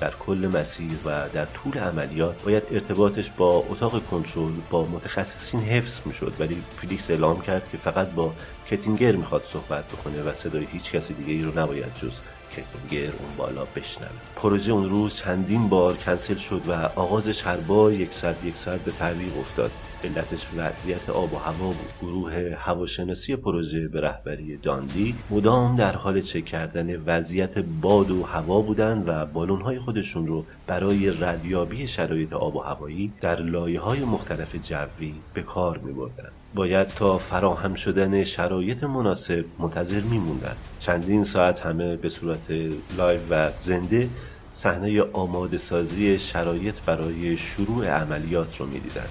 در 0.00 0.10
کل 0.10 0.50
مسیر 0.54 0.98
و 1.04 1.28
در 1.32 1.46
طول 1.46 1.78
عملیات 1.78 2.42
باید 2.42 2.62
ارتباطش 2.70 3.30
با 3.36 3.64
اتاق 3.70 4.06
کنترل 4.06 4.52
با 4.70 4.84
متخصصین 4.84 5.60
حفظ 5.60 6.00
می‌شد 6.04 6.34
ولی 6.38 6.62
فیلیکس 6.76 7.10
اعلام 7.10 7.40
کرد 7.40 7.68
که 7.72 7.78
فقط 7.78 8.10
با 8.10 8.32
کتینگر 8.70 9.12
می‌خواد 9.12 9.44
صحبت 9.52 9.84
بکنه 9.84 10.22
و 10.22 10.32
صدای 10.32 10.66
هیچ 10.72 10.92
کسی 10.92 11.14
دیگه 11.14 11.32
ای 11.32 11.42
رو 11.42 11.58
نباید 11.60 11.94
جز 12.02 12.12
کتینگر 12.52 13.12
اون 13.18 13.36
بالا 13.36 13.64
بشنوه. 13.64 14.10
پروژه 14.36 14.72
اون 14.72 14.88
روز 14.88 15.16
چندین 15.16 15.68
بار 15.68 15.96
کنسل 15.96 16.36
شد 16.36 16.62
و 16.68 16.72
آغازش 16.96 17.46
هر 17.46 17.56
بار 17.56 17.92
یک 17.92 18.12
ساعت 18.12 18.44
یک 18.44 18.56
ساعت 18.56 18.80
به 18.80 18.90
تعویق 18.90 19.38
افتاد. 19.38 19.70
علتش 20.06 20.46
وضعیت 20.56 21.10
آب 21.10 21.32
و 21.32 21.36
هوا 21.36 21.66
بود. 21.66 21.92
گروه 22.02 22.56
هواشناسی 22.58 23.36
پروژه 23.36 23.88
به 23.88 24.00
رهبری 24.00 24.56
داندی 24.56 25.14
مدام 25.30 25.76
در 25.76 25.96
حال 25.96 26.20
چک 26.20 26.44
کردن 26.44 26.96
وضعیت 26.96 27.58
باد 27.58 28.10
و 28.10 28.22
هوا 28.22 28.60
بودند 28.60 29.04
و 29.06 29.26
بالونهای 29.26 29.78
خودشون 29.78 30.26
رو 30.26 30.44
برای 30.66 31.10
ردیابی 31.10 31.86
شرایط 31.86 32.32
آب 32.32 32.56
و 32.56 32.60
هوایی 32.60 33.12
در 33.20 33.40
لایه 33.40 33.80
های 33.80 34.00
مختلف 34.00 34.56
جوی 34.62 35.14
به 35.34 35.42
کار 35.42 35.78
می 35.78 35.92
بردن. 35.92 36.28
باید 36.54 36.88
تا 36.88 37.18
فراهم 37.18 37.74
شدن 37.74 38.24
شرایط 38.24 38.84
مناسب 38.84 39.44
منتظر 39.58 40.00
میموندن 40.00 40.56
چندین 40.80 41.24
ساعت 41.24 41.60
همه 41.60 41.96
به 41.96 42.08
صورت 42.08 42.50
live 42.98 43.20
و 43.30 43.50
زنده 43.56 44.08
صحنه 44.50 45.02
آماده 45.02 45.58
سازی 45.58 46.18
شرایط 46.18 46.74
برای 46.86 47.36
شروع 47.36 47.86
عملیات 47.86 48.56
رو 48.56 48.66
می‌دیدن 48.66 49.06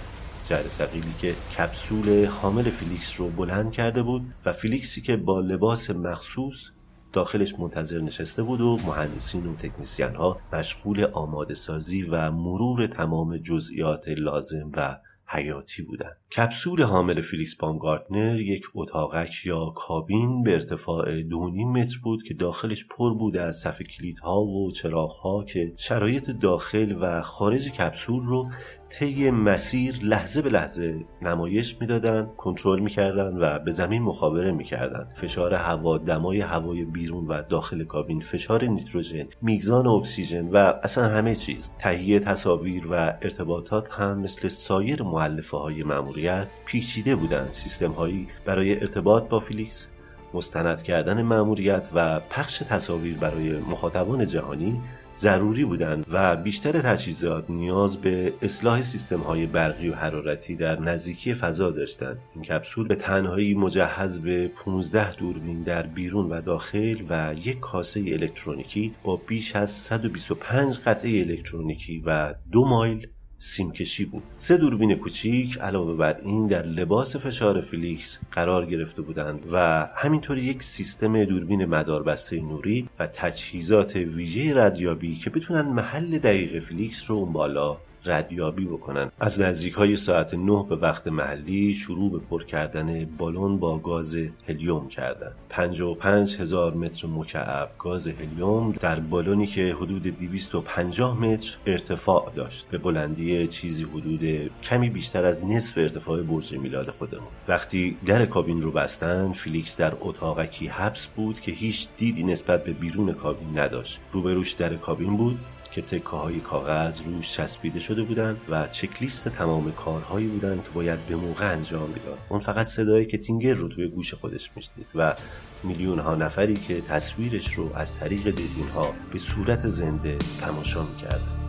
جرثقیلی 0.50 1.14
که 1.22 1.34
کپسول 1.58 2.26
حامل 2.26 2.70
فیلیکس 2.70 3.20
رو 3.20 3.30
بلند 3.30 3.72
کرده 3.72 4.04
بود 4.04 4.22
و 4.46 4.54
فیلیکسی 4.54 5.02
که 5.02 5.18
با 5.18 5.40
لباس 5.40 5.90
مخصوص 5.90 6.70
داخلش 7.14 7.60
منتظر 7.60 8.02
نشسته 8.02 8.44
بود 8.44 8.62
و 8.62 8.78
مهندسین 8.88 9.46
و 9.46 9.56
تکنیسین 9.56 10.16
ها 10.16 10.40
مشغول 10.54 11.04
آماده 11.14 11.54
سازی 11.54 12.04
و 12.04 12.32
مرور 12.32 12.88
تمام 12.88 13.38
جزئیات 13.38 14.08
لازم 14.08 14.72
و 14.74 14.98
حیاتی 15.28 15.84
بودند. 15.84 16.18
کپسول 16.38 16.82
حامل 16.82 17.22
فیلیکس 17.22 17.56
بامگارتنر 17.56 18.40
یک 18.40 18.66
اتاقک 18.76 19.46
یا 19.46 19.74
کابین 19.76 20.44
به 20.44 20.54
ارتفاع 20.54 21.22
دو 21.22 21.50
متر 21.50 21.98
بود 22.04 22.24
که 22.24 22.34
داخلش 22.34 22.86
پر 22.86 23.14
بود 23.14 23.38
از 23.38 23.56
صفحه 23.56 23.82
کلیدها 23.82 24.42
و 24.42 24.72
چراغها 24.72 25.44
که 25.44 25.74
شرایط 25.78 26.30
داخل 26.30 26.96
و 27.02 27.22
خارج 27.22 27.72
کپسول 27.72 28.24
رو 28.24 28.50
طی 28.90 29.32
مسیر 29.32 30.00
لحظه 30.04 30.42
به 30.42 30.50
لحظه 30.50 31.06
نمایش 31.22 31.78
می‌دادند 31.82 32.36
کنترل 32.38 32.80
می‌کردند 32.80 33.38
و 33.42 33.60
به 33.60 33.72
زمین 33.72 34.02
مخابره 34.02 34.52
می‌کردند 34.52 35.08
فشار 35.16 35.54
هوا 35.54 35.98
دمای 35.98 36.42
هوای 36.42 36.86
بیرون 36.86 37.28
و 37.28 37.42
داخل 37.42 37.84
کابین 37.84 38.22
فشار 38.22 38.64
نیتروژن 38.64 39.28
میزان 39.42 39.88
اکسیژن 39.88 40.50
و 40.50 40.74
اصلا 40.84 41.04
همه 41.04 41.36
چیز. 41.36 41.72
تهیه 41.80 42.20
تصاویر 42.20 42.88
و 42.92 42.94
ارتباطات 43.22 43.90
هم 43.92 44.20
مثل 44.20 44.48
سایر 44.48 45.04
مؤلفه 45.04 45.58
های 45.58 45.84
مأموریت 45.84 46.48
پیچیده 46.66 47.16
بودند. 47.16 47.50
سیستم 47.52 47.92
هایی 47.92 48.28
برای 48.46 48.80
ارتباط 48.80 49.30
با 49.30 49.40
فیلیکس 49.40 49.88
مستند 50.36 50.82
کردن 50.82 51.22
مأموریت 51.22 51.84
و 51.94 52.20
پخش 52.20 52.58
تصاویر 52.58 53.18
برای 53.18 53.60
مخاطبان 53.60 54.26
جهانی 54.26 54.82
ضروری 55.16 55.66
بودند 55.66 56.06
و 56.12 56.36
بیشتر 56.36 56.82
تجهیزات 56.82 57.50
نیاز 57.50 57.98
به 57.98 58.34
اصلاح 58.42 58.82
سیستم 58.82 59.20
های 59.20 59.46
برقی 59.46 59.90
و 59.90 59.96
حرارتی 59.96 60.56
در 60.56 60.80
نزدیکی 60.80 61.34
فضا 61.34 61.72
داشتند. 61.72 62.18
این 62.36 62.44
کپسول 62.44 62.88
به 62.88 62.96
تنهایی 62.96 63.54
مجهز 63.54 64.20
به 64.20 64.48
15 64.48 65.16
دوربین 65.16 65.64
در 65.64 65.88
بیرون 65.88 66.30
و 66.30 66.42
داخل 66.42 66.98
و 67.10 67.36
یک 67.44 67.60
کاسه 67.60 68.00
الکترونیکی 68.00 68.96
با 69.04 69.22
بیش 69.28 69.56
از 69.56 69.70
125 69.72 70.80
قطعه 70.80 71.20
الکترونیکی 71.20 72.04
و 72.06 72.34
دو 72.52 72.66
مایل 72.66 73.08
سیمکشی 73.46 74.06
بود. 74.06 74.24
سه 74.38 74.58
دوربین 74.58 74.96
کوچیک 74.96 75.58
علاوه 75.58 75.96
بر 75.96 76.18
این 76.24 76.48
در 76.48 76.66
لباس 76.66 77.16
فشار 77.16 77.62
فیلیکس 77.62 78.20
قرار 78.32 78.66
گرفته 78.66 79.02
بودند 79.02 79.44
و 79.52 79.88
همینطور 79.96 80.38
یک 80.38 80.64
سیستم 80.64 81.26
دوربین 81.26 81.66
مداربسته 81.66 82.42
نوری 82.42 82.90
و 83.00 83.08
تجهیزات 83.08 83.96
ویژه 83.96 84.54
ردیابی 84.56 85.18
که 85.18 85.30
بتونن 85.30 85.62
محل 85.62 86.18
دقیق 86.20 86.60
فیلیکس 86.60 87.10
رو 87.10 87.16
اون 87.16 87.34
بالا 87.34 87.78
ردیابی 88.06 88.66
بکنن. 88.66 89.12
از 89.20 89.40
نزدیک 89.40 89.74
های 89.74 89.96
ساعت 89.96 90.34
9 90.34 90.66
به 90.70 90.76
وقت 90.76 91.08
محلی 91.08 91.74
شروع 91.74 92.12
به 92.12 92.20
پر 92.20 92.44
کردن 92.44 93.06
بالون 93.06 93.60
با 93.60 93.78
گاز 93.78 94.18
هلیوم 94.48 94.88
کردند 94.88 95.36
55 95.50 96.38
هزار 96.40 96.74
متر 96.74 97.08
مکعب 97.08 97.70
گاز 97.80 98.08
هلیوم 98.08 98.72
در 98.72 99.00
بالونی 99.00 99.48
که 99.48 99.76
حدود 99.80 100.04
250 100.04 101.20
متر 101.20 101.58
ارتفاع 101.66 102.32
داشت. 102.36 102.66
به 102.72 102.78
بلندی 102.78 103.48
چیزی 103.48 103.84
حدود 103.84 104.52
کمی 104.64 104.90
بیشتر 104.90 105.26
از 105.26 105.46
نصف 105.46 105.78
ارتفاع 105.78 106.22
برج 106.22 106.54
میلاد 106.54 106.90
خودمون. 106.90 107.28
وقتی 107.48 107.98
در 108.06 108.26
کابین 108.26 108.62
رو 108.62 108.72
بستن 108.72 109.32
فیلیکس 109.32 109.78
در 109.78 109.94
اتاقکی 110.02 110.68
حبس 110.68 111.08
بود 111.08 111.40
که 111.40 111.52
هیچ 111.52 111.88
دیدی 111.98 112.24
نسبت 112.24 112.64
به 112.64 112.74
بیرون 112.74 113.14
کابین 113.14 113.60
نداشت. 113.60 114.00
روبروش 114.12 114.52
در 114.52 114.76
کابین 114.76 115.18
بود. 115.18 115.40
که 115.76 115.82
تکه 115.82 116.10
های 116.10 116.40
کاغذ 116.40 117.02
روش 117.02 117.34
چسبیده 117.34 117.80
شده 117.80 118.04
بودند 118.04 118.42
و 118.50 118.68
چکلیست 118.68 119.30
تمام 119.30 119.72
کارهایی 119.72 120.28
بودند 120.28 120.64
که 120.64 120.70
باید 120.74 121.00
به 121.00 121.16
موقع 121.16 121.52
انجام 121.52 121.90
می‌داد 121.90 122.18
اون 122.30 122.40
فقط 122.40 122.68
صدای 122.68 123.06
کتینگر 123.06 123.54
رو 123.54 123.68
توی 123.68 123.88
گوش 123.88 124.14
خودش 124.14 124.52
میشنید 124.56 124.88
و 124.96 125.16
میلیون 125.64 126.00
ها 126.00 126.16
نفری 126.16 126.54
که 126.54 126.82
تصویرش 126.82 127.54
رو 127.54 127.76
از 127.76 127.96
طریق 127.96 128.24
دوربین 128.24 128.68
ها 128.76 128.94
به 129.14 129.20
صورت 129.20 129.68
زنده 129.68 130.18
تماشا 130.42 130.84
می‌کردن 130.84 131.46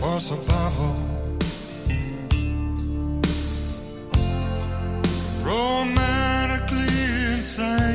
for 0.00 0.20
survival. 0.28 0.94
Romantically 5.48 6.92
insane. 7.34 7.87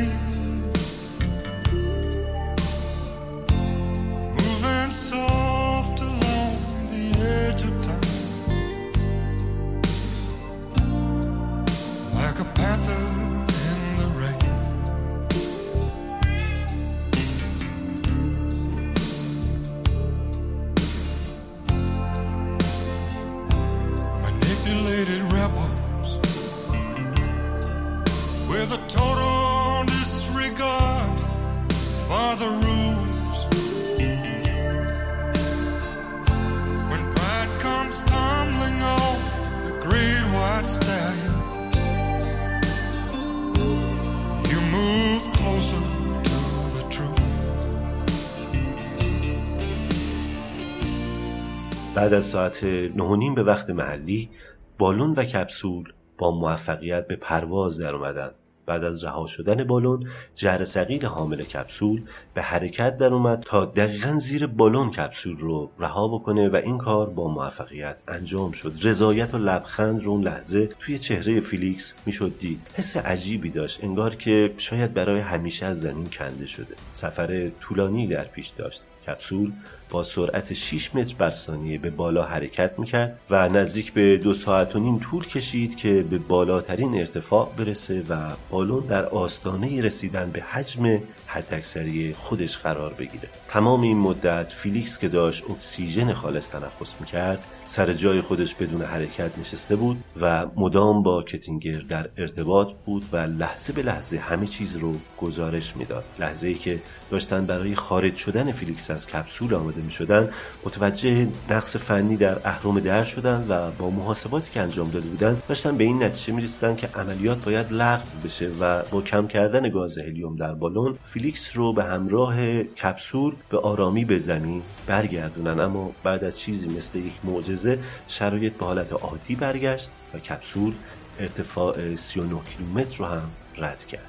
بعد 52.03 52.13
از 52.13 52.25
ساعت 52.25 52.63
نه 52.63 53.03
و 53.03 53.15
نیم 53.15 53.35
به 53.35 53.43
وقت 53.43 53.69
محلی 53.69 54.29
بالون 54.77 55.11
و 55.11 55.23
کپسول 55.23 55.93
با 56.17 56.31
موفقیت 56.31 57.07
به 57.07 57.15
پرواز 57.15 57.81
در 57.81 57.95
اومدن. 57.95 58.31
بعد 58.65 58.83
از 58.83 59.03
رها 59.03 59.27
شدن 59.27 59.63
بالون 59.63 60.07
جر 60.35 60.63
ثقیل 60.63 61.05
حامل 61.05 61.41
کپسول 61.43 62.01
به 62.33 62.41
حرکت 62.41 62.97
در 62.97 63.13
اومد 63.13 63.43
تا 63.45 63.65
دقیقا 63.65 64.15
زیر 64.19 64.47
بالون 64.47 64.91
کپسول 64.91 65.37
رو 65.37 65.71
رها 65.79 66.07
بکنه 66.07 66.49
و 66.49 66.55
این 66.55 66.77
کار 66.77 67.09
با 67.09 67.27
موفقیت 67.27 67.97
انجام 68.07 68.51
شد. 68.51 68.73
رضایت 68.81 69.33
و 69.33 69.37
لبخند 69.37 70.03
رو 70.03 70.11
اون 70.11 70.23
لحظه 70.23 70.69
توی 70.79 70.97
چهره 70.97 71.39
فیلیکس 71.39 71.93
می‌شد 72.05 72.39
دید. 72.39 72.61
حس 72.73 72.97
عجیبی 72.97 73.49
داشت 73.49 73.83
انگار 73.83 74.15
که 74.15 74.53
شاید 74.57 74.93
برای 74.93 75.19
همیشه 75.19 75.65
از 75.65 75.81
زمین 75.81 76.09
کنده 76.09 76.45
شده. 76.45 76.75
سفر 76.93 77.49
طولانی 77.49 78.07
در 78.07 78.25
پیش 78.25 78.47
داشت. 78.47 78.81
کپسول 79.07 79.51
با 79.89 80.03
سرعت 80.03 80.53
6 80.53 80.95
متر 80.95 81.15
بر 81.17 81.31
ثانیه 81.31 81.77
به 81.77 81.89
بالا 81.89 82.23
حرکت 82.23 82.79
می‌کرد 82.79 83.19
و 83.29 83.49
نزدیک 83.49 83.93
به 83.93 84.17
دو 84.17 84.33
ساعت 84.33 84.75
و 84.75 84.79
نیم 84.79 84.99
طول 84.99 85.27
کشید 85.27 85.75
که 85.75 86.03
به 86.09 86.17
بالاترین 86.17 86.95
ارتفاع 86.95 87.51
برسه 87.57 88.03
و 88.09 88.29
بالون 88.49 88.85
در 88.85 89.05
آستانه 89.05 89.81
رسیدن 89.81 90.31
به 90.31 90.41
حجم 90.41 91.01
حداکثری 91.27 92.13
خودش 92.13 92.57
قرار 92.57 92.93
بگیره. 92.93 93.29
تمام 93.47 93.81
این 93.81 93.97
مدت 93.97 94.51
فیلیکس 94.51 94.97
که 94.99 95.07
داشت 95.07 95.43
اکسیژن 95.49 96.13
خالص 96.13 96.49
تنفس 96.49 96.93
می‌کرد 96.99 97.43
سر 97.67 97.93
جای 97.93 98.21
خودش 98.21 98.55
بدون 98.55 98.81
حرکت 98.81 99.39
نشسته 99.39 99.75
بود 99.75 100.03
و 100.21 100.45
مدام 100.55 101.03
با 101.03 101.23
کتینگر 101.23 101.79
در 101.79 102.09
ارتباط 102.17 102.67
بود 102.85 103.05
و 103.11 103.17
لحظه 103.17 103.73
به 103.73 103.81
لحظه 103.81 104.17
همه 104.17 104.47
چیز 104.47 104.75
رو 104.75 104.93
گزارش 105.21 105.77
می‌داد. 105.77 106.03
لحظه 106.19 106.47
ای 106.47 106.53
که 106.53 106.79
داشتن 107.11 107.45
برای 107.45 107.75
خارج 107.75 108.15
شدن 108.15 108.51
فیلیکس 108.51 108.91
از 108.91 109.07
کپسول 109.07 109.53
آماده 109.53 109.81
می 109.81 109.91
شدن 109.91 110.29
متوجه 110.65 111.27
نقص 111.49 111.75
فنی 111.75 112.17
در 112.17 112.37
اهرم 112.45 112.79
در 112.79 113.03
شدن 113.03 113.45
و 113.49 113.71
با 113.71 113.89
محاسباتی 113.89 114.51
که 114.51 114.61
انجام 114.61 114.89
داده 114.89 115.07
بودن 115.07 115.41
داشتن 115.47 115.77
به 115.77 115.83
این 115.83 116.03
نتیجه 116.03 116.33
می 116.33 116.41
رسیدن 116.41 116.75
که 116.75 116.87
عملیات 116.87 117.45
باید 117.45 117.71
لغو 117.71 118.03
بشه 118.23 118.49
و 118.59 118.81
با 118.91 119.01
کم 119.01 119.27
کردن 119.27 119.69
گاز 119.69 119.97
هلیوم 119.97 120.35
در 120.35 120.53
بالون 120.53 120.97
فیلیکس 121.05 121.57
رو 121.57 121.73
به 121.73 121.83
همراه 121.83 122.63
کپسول 122.63 123.35
به 123.49 123.57
آرامی 123.59 124.05
به 124.05 124.19
زمین 124.19 124.61
برگردونن. 124.87 125.59
اما 125.59 125.91
بعد 126.03 126.23
از 126.23 126.39
چیزی 126.39 126.67
مثل 126.67 126.99
یک 126.99 127.13
معجزه 127.53 127.79
شرایط 128.07 128.53
به 128.53 128.65
حالت 128.65 128.93
عادی 128.93 129.35
برگشت 129.35 129.89
و 130.13 130.19
کپسول 130.19 130.73
ارتفاع 131.19 131.95
39 131.95 132.41
کیلومتر 132.57 132.97
رو 132.97 133.05
هم 133.05 133.29
رد 133.57 133.85
کرد. 133.85 134.05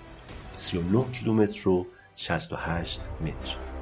39 0.57 1.04
کیلومتر 1.12 1.61
رو 1.64 1.87
68 2.16 3.00
متر. 3.20 3.73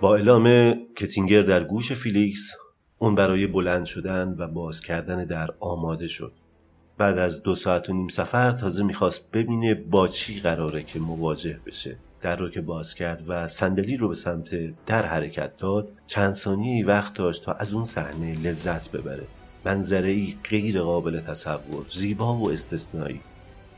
با 0.00 0.14
اعلام 0.14 0.74
کتینگر 0.96 1.42
در 1.42 1.64
گوش 1.64 1.92
فیلیکس 1.92 2.52
اون 2.98 3.14
برای 3.14 3.46
بلند 3.46 3.84
شدن 3.84 4.34
و 4.38 4.48
باز 4.48 4.80
کردن 4.80 5.24
در 5.24 5.50
آماده 5.60 6.06
شد. 6.06 6.32
بعد 6.98 7.18
از 7.18 7.42
دو 7.42 7.54
ساعت 7.54 7.90
و 7.90 7.92
نیم 7.92 8.08
سفر 8.08 8.52
تازه 8.52 8.84
می‌خواست 8.84 9.30
ببینه 9.30 9.74
با 9.74 10.08
چی 10.08 10.40
قراره 10.40 10.82
که 10.82 10.98
مواجه 10.98 11.60
بشه. 11.66 11.96
در 12.20 12.36
رو 12.36 12.50
که 12.50 12.60
باز 12.60 12.94
کرد 12.94 13.24
و 13.28 13.48
صندلی 13.48 13.96
رو 13.96 14.08
به 14.08 14.14
سمت 14.14 14.50
در 14.86 15.06
حرکت 15.06 15.56
داد 15.56 15.92
چند 16.06 16.34
ثانیه 16.34 16.86
وقت 16.86 17.14
داشت 17.14 17.44
تا 17.44 17.52
از 17.52 17.74
اون 17.74 17.84
صحنه 17.84 18.34
لذت 18.34 18.90
ببره. 18.90 19.26
منظره 19.64 20.10
ای 20.10 20.34
غیر 20.50 20.82
قابل 20.82 21.20
تصور 21.20 21.86
زیبا 21.90 22.34
و 22.34 22.50
استثنایی. 22.50 23.20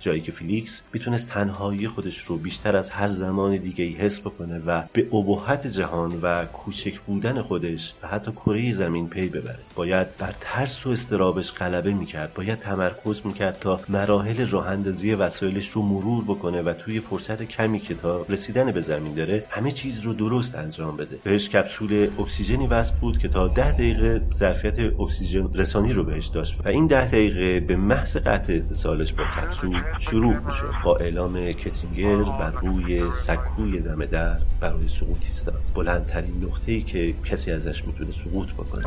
جایی 0.03 0.21
که 0.21 0.33
فیلیکس 0.33 0.83
می‌تونست 0.93 1.29
تنهایی 1.29 1.89
خودش 1.89 2.19
رو 2.19 2.37
بیشتر 2.37 2.77
از 2.77 2.91
هر 2.91 3.09
زمان 3.09 3.57
دیگه 3.57 3.85
ای 3.85 3.93
حس 3.93 4.21
بکنه 4.21 4.59
و 4.67 4.83
به 4.93 5.15
ابهت 5.15 5.67
جهان 5.67 6.13
و 6.23 6.45
کوچک 6.45 7.01
بودن 7.01 7.43
خودش 7.43 7.95
و 8.03 8.09
حتی 8.09 8.33
کره 8.33 8.73
زمین 8.73 9.09
پی 9.09 9.29
ببره. 9.29 9.59
باید 9.75 10.17
بر 10.19 10.35
ترس 10.41 10.87
و 10.87 10.91
اضطرابش 10.91 11.53
غلبه 11.53 11.93
می‌کرد. 11.93 12.35
باید 12.35 12.59
تمرکز 12.59 13.21
می‌کرد 13.25 13.59
تا 13.61 13.81
مراحل 13.89 14.47
راه 14.47 14.69
اندازی 14.69 15.15
وسایلش 15.15 15.69
رو 15.69 15.83
مرور 15.83 16.25
بکنه 16.25 16.63
و 16.63 16.73
توی 16.73 17.01
فرصت 17.01 17.43
کمی 17.43 17.81
که 17.81 17.95
تا 17.95 18.27
رسیدن 18.29 18.73
به 18.73 18.81
زمین 18.81 19.15
داره 19.15 19.45
همه 19.51 19.73
چیز 19.73 20.01
رو 20.01 20.15
درست 20.15 20.55
انجام 20.55 20.97
بده. 20.97 21.19
بهش 21.25 21.49
کپسول 21.49 22.11
اکسیژنی 22.19 22.67
وصل 22.67 22.95
بود 23.01 23.19
که 23.19 23.29
تا 23.29 23.49
ده 23.49 23.73
دقیقه 23.73 24.23
ظرفیت 24.35 24.79
اکسیژن 25.01 25.53
رسانی 25.55 25.93
رو 25.93 26.05
بهش 26.05 26.27
داشت 26.27 26.55
و 26.65 26.69
این 26.69 26.87
ده 26.87 27.07
دقیقه 27.07 27.61
به 27.61 27.77
محض 27.77 28.17
قطع 28.17 28.53
اتصالش 28.53 29.13
با 29.13 29.25
کپسول 29.25 29.83
شروع 29.99 30.39
می‌شد. 30.39 30.73
با 30.85 30.97
اعلام 30.97 31.53
کتینگر 31.53 32.17
بر 32.17 32.51
روی 32.51 33.11
سکوی 33.11 33.81
دم 33.81 34.05
در 34.07 34.39
برای 34.61 34.89
سقوط 34.89 35.25
ایستاد. 35.25 35.63
بلندترین 35.75 36.45
نقطه 36.45 36.73
ای 36.73 36.83
که 36.83 37.15
کسی 37.25 37.53
ازش 37.53 37.85
می‌تونه 37.85 38.13
سقوط 38.13 38.53
بکنه. 38.53 38.85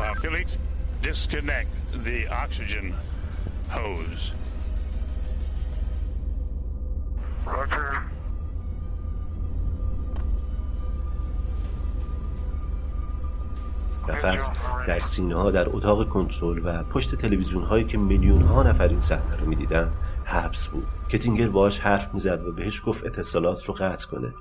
نفس 14.08 14.50
در 14.86 14.98
سینه 14.98 15.34
ها 15.34 15.50
در 15.50 15.68
اتاق 15.68 16.08
کنترل 16.08 16.60
و 16.64 16.82
پشت 16.82 17.14
تلویزیون 17.14 17.64
هایی 17.64 17.84
که 17.84 17.98
میلیون 17.98 18.42
ها 18.42 18.62
نفر 18.62 18.88
این 18.88 19.00
صحنه 19.00 19.36
رو 19.36 19.46
می‌دیدن 19.46 19.90
حبس 20.26 20.66
بود. 20.66 20.86
کتینگر 21.08 21.48
باش 21.48 21.80
حرف 21.80 22.14
می‌زد 22.14 22.46
و 22.46 22.52
بهش 22.52 22.82
گفت 22.86 23.04
اتصالات 23.04 23.64
رو 23.64 23.74
قطع 23.74 24.06
کنه. 24.06 24.32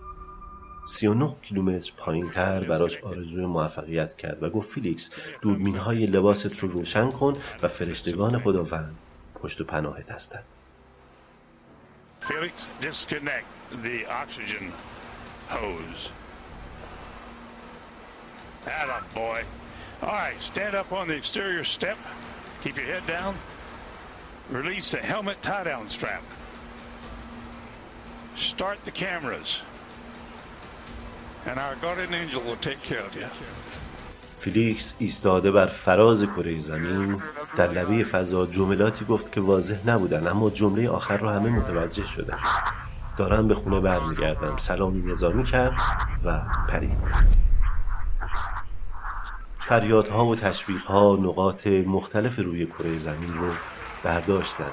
39 0.87 1.35
کیلومتر 1.41 1.91
پایین 1.97 2.29
تر 2.29 2.63
براش 2.63 3.03
آرزوی 3.03 3.45
موفقیت 3.45 4.17
کرد 4.17 4.43
و 4.43 4.49
گفت 4.49 4.69
فیلیکس 4.69 5.11
دوربین 5.41 5.77
های 5.77 6.05
لباست 6.05 6.59
رو 6.59 6.67
روشن 6.67 7.11
کن 7.11 7.33
و 7.61 7.67
فرشتگان 7.67 8.39
خداوند 8.39 8.95
پشت 9.35 9.61
و 9.61 9.63
پناهت 9.63 10.11
هستند. 10.11 10.43
Keep 22.63 22.77
your 22.77 22.85
head 22.85 23.05
down. 23.07 23.35
Release 24.51 24.91
the 24.91 24.97
helmet 24.97 25.41
tie-down 25.41 25.89
strap. 25.89 26.23
Start 28.37 28.77
the 28.85 28.91
cameras. 28.91 29.61
And 31.47 31.57
our 31.59 31.75
guardian 31.75 32.13
angel 32.13 32.41
will 32.41 32.57
take 32.57 32.81
care 32.83 33.01
of 33.01 33.15
you. 33.15 33.27
فیلیکس 34.39 34.95
ایستاده 34.99 35.51
بر 35.51 35.65
فراز 35.65 36.23
کره 36.23 36.59
زمین 36.59 37.21
در 37.57 37.71
لبه 37.71 38.03
فضا 38.03 38.45
جملاتی 38.45 39.05
گفت 39.05 39.31
که 39.31 39.41
واضح 39.41 39.89
نبودن 39.89 40.27
اما 40.27 40.49
جمله 40.49 40.89
آخر 40.89 41.17
رو 41.17 41.29
همه 41.29 41.49
متوجه 41.49 42.05
شدن 42.05 42.37
دارم 43.17 43.47
به 43.47 43.55
خونه 43.55 43.79
برمیگردم 43.79 44.57
سلامی 44.57 45.11
نظامی 45.11 45.43
کرد 45.43 45.73
و 46.25 46.41
پرید 46.69 46.97
فریادها 49.59 50.25
و 50.25 50.35
تشویقها 50.35 51.15
نقاط 51.15 51.67
مختلف 51.67 52.39
روی 52.39 52.65
کره 52.65 52.97
زمین 52.97 53.33
رو 53.33 53.49
برداشتند. 54.05 54.71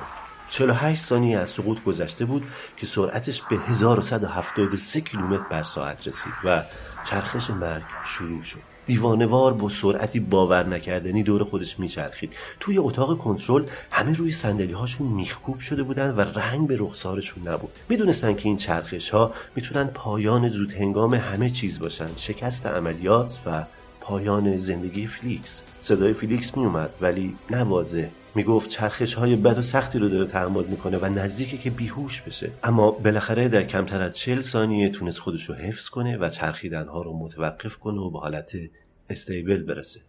48 0.51 1.03
ثانیه 1.05 1.38
از 1.38 1.49
سقوط 1.49 1.83
گذشته 1.85 2.25
بود 2.25 2.47
که 2.77 2.87
سرعتش 2.87 3.42
به 3.42 3.57
1173 3.57 5.01
کیلومتر 5.01 5.45
بر 5.51 5.62
ساعت 5.62 6.09
رسید 6.09 6.33
و 6.45 6.62
چرخش 7.05 7.51
مرگ 7.51 7.83
شروع 8.05 8.42
شد. 8.42 8.59
دیوانوار 8.87 9.53
با 9.53 9.68
سرعتی 9.68 10.21
باور 10.21 10.66
نکردنی 10.66 11.23
دور 11.23 11.45
خودش 11.45 11.79
میچرخید. 11.79 12.33
توی 12.61 12.79
اتاق 12.79 13.18
کنترل 13.18 13.64
همه 13.90 14.12
روی 14.12 14.33
صندلی 14.33 14.73
هاشون 14.73 15.07
میخکوب 15.07 15.61
شده 15.61 15.83
بودن 15.83 16.11
و 16.11 16.21
رنگ 16.21 16.68
به 16.68 16.77
رخسارشون 16.81 17.49
نبود. 17.49 17.71
می‌دونستن 17.88 18.35
که 18.35 18.49
این 18.49 18.57
چرخش 18.57 19.11
ها 19.11 19.33
می‌تونن 19.57 19.85
پایان 19.85 20.49
زود 20.49 20.73
هنگام 20.73 21.14
همه 21.14 21.51
چیز 21.51 21.79
باشن. 21.79 22.09
شکست 22.16 22.66
عملیات 22.66 23.38
و 23.47 23.64
پایان 24.01 24.57
زندگی 24.57 25.07
فیلیکس. 25.07 25.62
صدای 25.83 26.12
فیلیکس 26.12 26.57
میومد 26.57 26.90
ولی 27.01 27.37
ناواضح 27.50 28.11
می‌گفت 28.35 28.71
چرخش 28.71 29.14
های 29.14 29.37
بد 29.37 29.59
و 29.59 29.62
سختی 29.62 29.99
رو 29.99 30.09
داره 30.09 30.27
تحمل 30.27 30.64
می‌کنه 30.64 30.99
و 30.99 31.05
نزدیکه 31.05 31.59
که 31.59 31.71
بیهوش 31.71 32.23
بشه. 32.23 32.51
اما 32.62 32.90
بالاخره 32.90 33.49
در 33.49 33.62
کمتر 33.62 34.01
از 34.01 34.12
چل 34.12 34.40
ثانیه 34.40 34.88
تونست 34.88 35.18
خودش 35.18 35.45
رو 35.45 35.55
حفظ 35.55 35.88
کنه 35.88 36.16
و 36.16 36.29
چرخیدن 36.29 36.88
ها 36.88 37.03
رو 37.03 37.18
متوقف 37.18 37.77
کنه 37.77 38.01
و 38.01 38.11
به 38.11 38.18
حالت 38.18 38.57
stable 39.11 39.62
برسه. 39.62 40.01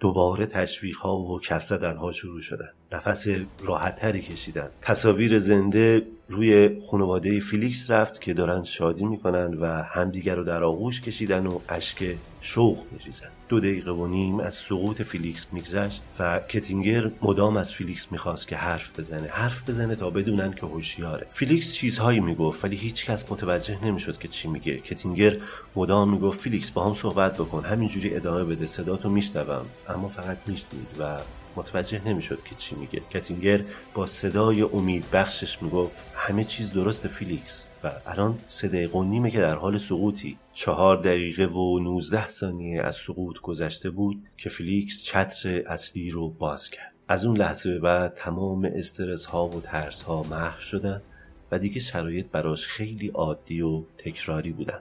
دوباره 0.00 0.46
تشویق 0.46 0.96
ها 0.96 1.18
و 1.18 1.40
کف 1.40 1.72
ها 1.72 2.12
شروع 2.12 2.40
شدن. 2.40 2.68
نفس 2.92 3.26
راحت 3.64 3.96
تری 3.96 4.22
کشیدن. 4.22 4.68
تصاویر 4.82 5.38
زنده 5.38 6.06
روی 6.28 6.80
خانواده 6.90 7.40
فیلیکس 7.40 7.90
رفت 7.90 8.20
که 8.20 8.34
دارن 8.34 8.62
شادی 8.62 9.04
می‌کنن 9.04 9.54
و 9.54 9.66
همدیگر 9.66 10.34
رو 10.34 10.44
در 10.44 10.64
آغوش 10.64 11.00
کشیدن 11.00 11.46
و 11.46 11.58
اشک 11.68 12.16
شوق 12.40 12.78
میریزن. 12.92 13.35
دو 13.48 13.60
دقیقه 13.60 13.90
و 13.90 14.06
نیم 14.06 14.40
از 14.40 14.54
سقوط 14.54 15.02
فیلیکس 15.02 15.46
میگذشت 15.52 16.02
و 16.18 16.40
کتینگر 16.48 17.10
مدام 17.22 17.56
از 17.56 17.72
فیلیکس 17.72 18.12
می‌خواست 18.12 18.48
که 18.48 18.56
حرف 18.56 18.98
بزنه. 18.98 19.28
حرف 19.28 19.68
بزنه 19.68 19.94
تا 19.94 20.10
بدونن 20.10 20.52
که 20.52 20.66
هوشیاره. 20.66 21.26
فیلیکس 21.34 21.72
چیزهایی 21.72 22.20
می‌گفت 22.20 22.64
ولی 22.64 22.76
هیچکس 22.76 23.32
متوجه 23.32 23.84
نمی‌شد 23.84 24.18
که 24.18 24.28
چی 24.28 24.48
میگه. 24.48 24.78
کتینگر 24.78 25.36
مدام 25.76 26.10
می‌گفت 26.10 26.40
فیلیکس 26.40 26.70
باهام 26.70 26.94
صحبت 26.94 27.34
بکن 27.34 27.64
همینجوری 27.64 28.16
ادامه 28.16 28.44
بده. 28.44 28.66
صداتو 28.66 29.10
میشنوم. 29.10 29.66
اما 29.88 30.08
فقط 30.08 30.38
میشنید 30.46 30.88
و 30.98 31.18
متوجه 31.56 32.00
نمی‌شد 32.06 32.38
که 32.44 32.54
چی 32.54 32.74
میگه. 32.74 33.02
کتینگر 33.10 33.60
با 33.94 34.06
صدای 34.06 34.62
امید 34.62 35.04
بخشش 35.12 35.62
می‌گفت 35.62 36.04
همه 36.14 36.44
چیز 36.44 36.72
درست 36.72 37.08
فیلیکس. 37.08 37.65
و 37.86 37.90
الان 38.06 38.38
سه 38.48 38.68
دقیقه 38.68 38.98
و 38.98 39.04
نیمه 39.04 39.30
که 39.30 39.40
در 39.40 39.54
حال 39.54 39.78
سقوطی. 39.78 40.38
چهار 40.52 40.96
دقیقه 40.96 41.46
و 41.46 41.78
نوزده 41.78 42.28
ثانیه 42.28 42.82
از 42.82 42.96
سقوط 42.96 43.38
گذشته 43.40 43.90
بود 43.90 44.22
که 44.36 44.50
فیلیکس 44.50 45.02
چتر 45.02 45.62
اصلی 45.66 46.10
رو 46.10 46.30
باز 46.30 46.70
کرد. 46.70 46.92
از 47.08 47.24
اون 47.24 47.36
لحظه 47.36 47.70
به 47.70 47.78
بعد 47.78 48.14
تمام 48.14 48.64
استرس 48.74 49.24
ها 49.24 49.48
و 49.48 49.60
ترس 49.60 50.02
ها 50.02 50.22
محو 50.22 50.60
شدن 50.60 51.02
و 51.50 51.58
دیگه 51.58 51.80
شرایط 51.80 52.26
براش 52.26 52.68
خیلی 52.68 53.08
عادی 53.08 53.60
و 53.60 53.82
تکراری 53.98 54.52
بودن. 54.52 54.80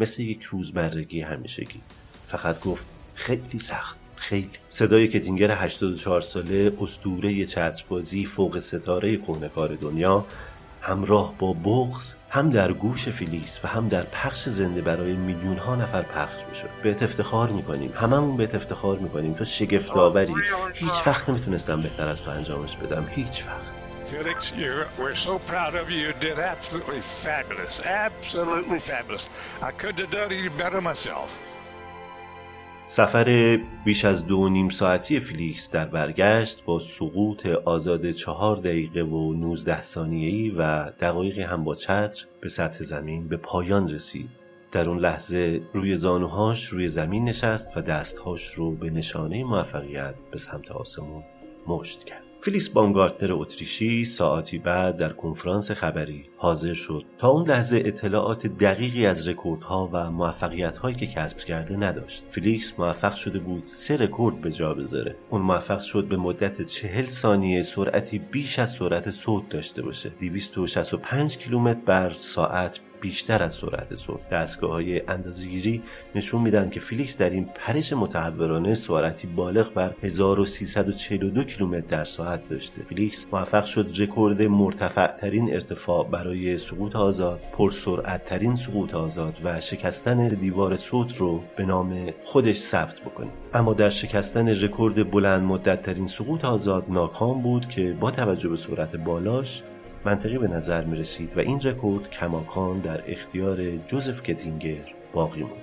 مثل 0.00 0.22
یک 0.22 0.42
روزمرگی 0.42 1.20
همیشگی. 1.20 1.80
فقط 2.28 2.60
گفت 2.60 2.86
خیلی 3.14 3.58
سخت 3.58 3.98
خیلی. 4.16 4.50
صدای 4.70 5.08
کتینگر 5.08 5.50
84 5.50 6.20
ساله 6.20 6.72
اسطوره 6.80 7.44
چتربازی 7.44 8.26
فوق 8.26 8.58
ستاره 8.58 9.16
کهنه‌کار 9.16 9.74
دنیا 9.74 10.26
همراه 10.86 11.34
با 11.38 11.52
بغض 11.52 12.14
هم 12.30 12.50
در 12.50 12.72
گوش 12.72 13.08
فیلیکس 13.08 13.60
و 13.64 13.68
هم 13.68 13.88
در 13.88 14.02
پخش 14.02 14.48
زنده 14.48 14.82
برای 14.82 15.12
میلیون 15.12 15.58
ها 15.58 15.76
نفر 15.76 16.02
پخش 16.02 16.44
می‌شد. 16.48 16.68
بهت 16.82 17.02
افتخار 17.02 17.48
می‌کنیم. 17.48 17.92
هممون 17.96 18.36
بهت 18.36 18.54
افتخار 18.54 18.98
می‌کنیم. 18.98 19.34
تو 19.34 19.44
شگفت 19.44 19.90
آوری 19.90 20.34
هیچ 20.74 21.06
وقت 21.06 21.28
نمی‌تونستم 21.28 21.80
بهتر 21.80 22.08
از 22.08 22.22
تو 22.22 22.30
انجامش 22.30 22.76
بدم. 22.76 23.06
هیچ 23.10 23.44
وقت. 23.46 23.76
سفر 32.88 33.58
بیش 33.84 34.04
از 34.04 34.26
دو 34.26 34.41
و 34.41 34.48
نیم 34.48 34.68
ساعتی 34.68 35.20
فیلیکس 35.20 35.70
در 35.70 35.84
برگشت 35.84 36.64
با 36.64 36.78
سقوط 36.78 37.46
آزاد 37.46 38.10
چهار 38.10 38.56
دقیقه 38.56 39.02
و 39.02 39.34
19 39.34 39.82
ثانیه‌ای 39.82 40.50
و 40.50 40.90
دقایقی 40.90 41.42
هم 41.42 41.64
با 41.64 41.74
چتر 41.74 42.26
به 42.40 42.48
سطح 42.48 42.84
زمین 42.84 43.28
به 43.28 43.36
پایان 43.36 43.88
رسید. 43.88 44.28
در 44.72 44.88
اون 44.88 44.98
لحظه 44.98 45.60
روی 45.72 45.96
زانوهاش 45.96 46.66
روی 46.66 46.88
زمین 46.88 47.24
نشست 47.24 47.70
و 47.76 47.82
دستهاش 47.82 48.48
رو 48.48 48.70
به 48.70 48.90
نشانه 48.90 49.44
موفقیت 49.44 50.14
به 50.30 50.38
سمت 50.38 50.70
آسمون 50.70 51.24
مشت 51.66 52.04
کرد. 52.04 52.25
فلیکس 52.40 52.68
بامگارتنر 52.68 53.32
اتریشی 53.32 54.04
ساعتی 54.04 54.58
بعد 54.58 54.96
در 54.96 55.12
کنفرانس 55.12 55.70
خبری 55.70 56.24
حاضر 56.36 56.74
شد 56.74 57.04
تا 57.18 57.28
اون 57.28 57.48
لحظه 57.48 57.82
اطلاعات 57.84 58.46
دقیقی 58.46 59.06
از 59.06 59.28
رکوردها 59.28 59.90
و 59.92 60.10
موفقیت‌هایی 60.10 60.96
که 60.96 61.06
کسب 61.06 61.38
کرده 61.38 61.76
نداشت. 61.76 62.24
فلیکس 62.30 62.78
موفق 62.78 63.14
شده 63.14 63.38
بود 63.38 63.64
سه 63.64 63.96
رکورد 63.96 64.40
به 64.40 64.52
جا 64.52 64.74
بذاره. 64.74 65.16
اون 65.30 65.42
موفق 65.42 65.80
شد 65.80 66.08
به 66.08 66.16
مدت 66.16 66.62
چهل 66.62 67.06
ثانیه 67.06 67.62
سرعتی 67.62 68.18
بیش 68.18 68.58
از 68.58 68.70
سرعت 68.70 69.10
صوت 69.10 69.48
داشته 69.48 69.82
باشه. 69.82 70.08
265 70.20 71.38
کیلومتر 71.38 71.80
بر 71.86 72.10
ساعت 72.10 72.80
بیشتر 73.00 73.42
از 73.42 73.54
سرعت 73.54 73.94
صوت 73.94 74.28
دستگاه 74.28 74.70
های 74.70 75.02
اندازه‌گیری 75.08 75.82
نشون 76.14 76.42
میدن 76.42 76.70
که 76.70 76.80
فیلیکس 76.80 77.18
در 77.18 77.30
این 77.30 77.48
پرش 77.54 77.92
متحورانه 77.92 78.74
سرعتی 78.74 79.26
بالغ 79.26 79.72
بر 79.72 79.94
1342 80.02 81.44
کیلومتر 81.44 81.86
در 81.86 82.04
ساعت 82.04 82.48
داشته. 82.48 82.82
فیلیکس 82.88 83.26
موفق 83.32 83.64
شد 83.64 83.90
رکورد 83.98 84.42
مرتفع 84.42 85.06
ترین 85.06 85.54
ارتفاع 85.54 86.08
برای 86.08 86.58
سقوط 86.58 86.96
آزاد 86.96 87.40
پرسرعت 87.52 88.24
ترین 88.24 88.54
سقوط 88.56 88.94
آزاد 88.94 89.34
و 89.44 89.60
شکستن 89.60 90.28
دیوار 90.28 90.76
صوت 90.76 91.16
رو 91.16 91.42
به 91.56 91.64
نام 91.64 92.10
خودش 92.24 92.56
ثبت 92.56 93.00
بکنه. 93.00 93.30
اما 93.54 93.74
در 93.74 93.88
شکستن 93.88 94.48
رکورد 94.48 95.10
بلند 95.10 95.42
مدت 95.42 95.82
ترین 95.82 96.06
سقوط 96.06 96.44
آزاد 96.44 96.84
ناکام 96.88 97.42
بود 97.42 97.68
که 97.68 97.96
با 98.00 98.10
توجه 98.10 98.48
به 98.48 98.56
سرعت 98.56 98.96
بالاش 98.96 99.62
منطقی 100.06 100.38
به 100.38 100.48
نظر 100.48 100.84
می 100.84 100.96
رسید 100.96 101.36
و 101.36 101.40
این 101.40 101.60
رکورد 101.60 102.10
کماکان 102.10 102.78
در 102.78 103.00
اختیار 103.06 103.76
جوزف 103.76 104.22
کیتینگر 104.22 104.94
باقی 105.12 105.42
موند. 105.42 105.62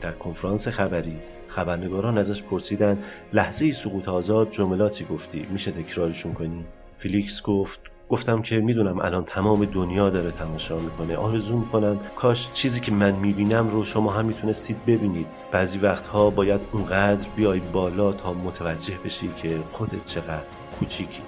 در 0.00 0.12
کنفرانس 0.12 0.68
خبری 0.68 1.16
خبرنگاران 1.48 2.18
ازش 2.18 2.42
پرسیدن 2.42 2.98
لحظه 3.32 3.72
سقوط 3.72 4.08
آزاد 4.08 4.50
جملاتی 4.50 5.04
گفتی 5.04 5.46
میشه 5.50 5.70
تکرارشون 5.70 6.32
کنی؟ 6.32 6.64
فیلیکس 6.98 7.42
گفت 7.42 7.80
گفتم 8.08 8.42
که 8.42 8.60
می‌دونم 8.60 8.98
الان 8.98 9.24
تمام 9.24 9.64
دنیا 9.64 10.10
داره 10.10 10.30
تماشا 10.30 10.78
می‌کنه 10.78 11.16
آرزو 11.16 11.56
می‌کنم 11.56 12.00
کاش 12.16 12.52
چیزی 12.52 12.80
که 12.80 12.92
من 12.92 13.12
می‌بینم 13.12 13.68
رو 13.68 13.84
شما 13.84 14.12
هم 14.12 14.24
می‌تونستید 14.24 14.84
ببینید 14.86 15.26
بعضی 15.52 15.78
وقتها 15.78 16.30
باید 16.30 16.60
اونقدر 16.72 17.28
بیای 17.36 17.60
بالا 17.60 18.12
تا 18.12 18.32
متوجه 18.32 18.98
بشی 19.04 19.30
که 19.36 19.58
خودت 19.72 20.04
چقدر 20.04 20.46
کوچیکی 20.78 21.22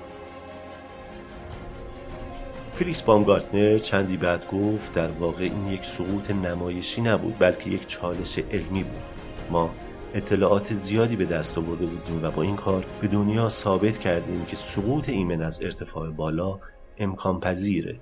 فریکس 2.74 3.02
بامگارتنر 3.02 3.78
چندی 3.78 4.16
بعد 4.16 4.46
گفت 4.48 4.94
در 4.94 5.10
واقع 5.10 5.44
این 5.44 5.68
یک 5.68 5.84
سقوط 5.84 6.30
نمایشی 6.30 7.00
نبود 7.02 7.38
بلکه 7.38 7.70
یک 7.70 7.86
چالش 7.86 8.38
علمی 8.38 8.82
بود. 8.82 9.02
ما 9.50 9.70
اطلاعات 10.14 10.74
زیادی 10.74 11.16
به 11.16 11.24
دست 11.24 11.58
آورده 11.58 11.86
بودیم 11.86 12.24
و 12.24 12.30
با 12.30 12.42
این 12.42 12.56
کار 12.56 12.84
به 13.00 13.08
دنیا 13.08 13.48
ثابت 13.48 13.98
کردیم 13.98 14.44
که 14.44 14.56
سقوط 14.56 15.08
ایمن 15.08 15.42
از 15.42 15.62
ارتفاع 15.62 16.10
بالا 16.10 16.58
امکان 16.98 17.40
پذیره. 17.40 17.96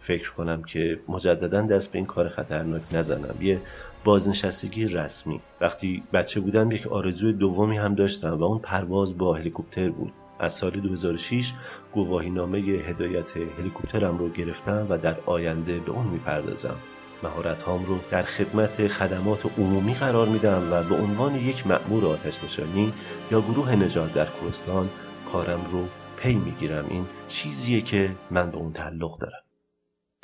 فکر 0.00 0.32
کنم 0.32 0.62
که 0.62 1.00
مجددا 1.08 1.62
دست 1.62 1.92
به 1.92 1.98
این 1.98 2.06
کار 2.06 2.28
خطرناک 2.28 2.82
نزنم. 2.92 3.34
یه 3.40 3.60
بازنشستگی 4.04 4.86
رسمی. 4.86 5.40
وقتی 5.60 6.02
بچه 6.12 6.40
بودم 6.40 6.70
یک 6.70 6.86
آرزوی 6.86 7.32
دومی 7.32 7.78
هم 7.78 7.94
داشتم 7.94 8.38
و 8.38 8.44
اون 8.44 8.58
پرواز 8.58 9.18
با 9.18 9.34
هلیکوپتر 9.34 9.90
بود. 9.90 10.12
از 10.38 10.52
سال 10.52 10.70
2006 10.70 11.52
گواهی 11.92 12.30
نامه 12.30 12.58
هدایت 12.58 13.36
هلیکوپترم 13.36 14.18
رو 14.18 14.28
گرفتم 14.28 14.86
و 14.90 14.98
در 14.98 15.16
آینده 15.26 15.78
به 15.78 15.90
اون 15.90 16.06
می‌پردازم. 16.06 16.76
مهارت 17.22 17.62
هام 17.62 17.84
رو 17.84 17.98
در 18.10 18.22
خدمت 18.22 18.88
خدمات 18.88 19.58
عمومی 19.58 19.94
قرار 19.94 20.28
میدم 20.28 20.72
و 20.72 20.82
به 20.82 20.94
عنوان 20.94 21.34
یک 21.34 21.66
مأمور 21.66 22.06
آتش 22.06 22.44
نشانی 22.44 22.92
یا 23.30 23.40
گروه 23.40 23.76
نجات 23.76 24.14
در 24.14 24.26
کوهستان 24.26 24.90
کارم 25.32 25.64
رو 25.70 25.88
پی 26.16 26.34
می‌گیرم. 26.34 26.86
این 26.88 27.06
چیزیه 27.28 27.80
که 27.80 28.16
من 28.30 28.50
به 28.50 28.56
اون 28.56 28.72
تعلق 28.72 29.18
دارم. 29.18 29.42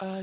I 0.01 0.23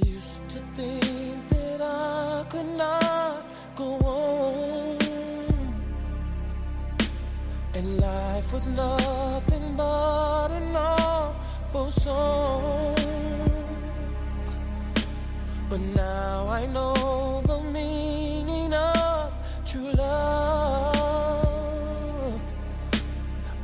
song. 11.92 12.96
But 15.70 15.82
now 15.82 16.48
I 16.48 16.66
know 16.68 17.42
the 17.46 17.60
meaning 17.74 18.74
of 18.74 19.34
true 19.66 19.92
love. 19.92 21.22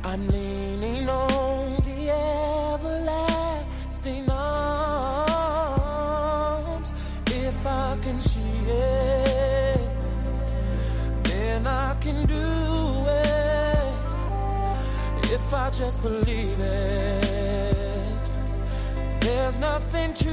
I'm 0.04 0.28
leaning 0.28 1.08
on 1.08 1.76
the 1.76 2.10
everlasting 2.70 4.30
arms. 4.30 5.58
If 7.26 7.66
I 7.66 7.96
can 8.02 8.20
see 8.20 8.40
it, 8.68 9.80
then 11.24 11.66
I 11.66 11.94
can 12.00 12.26
do 12.26 12.34
it. 12.34 13.94
If 15.30 15.52
I 15.52 15.70
just 15.70 16.02
believe 16.02 16.58
it, 16.60 17.07
nothing 19.60 20.12
to 20.14 20.27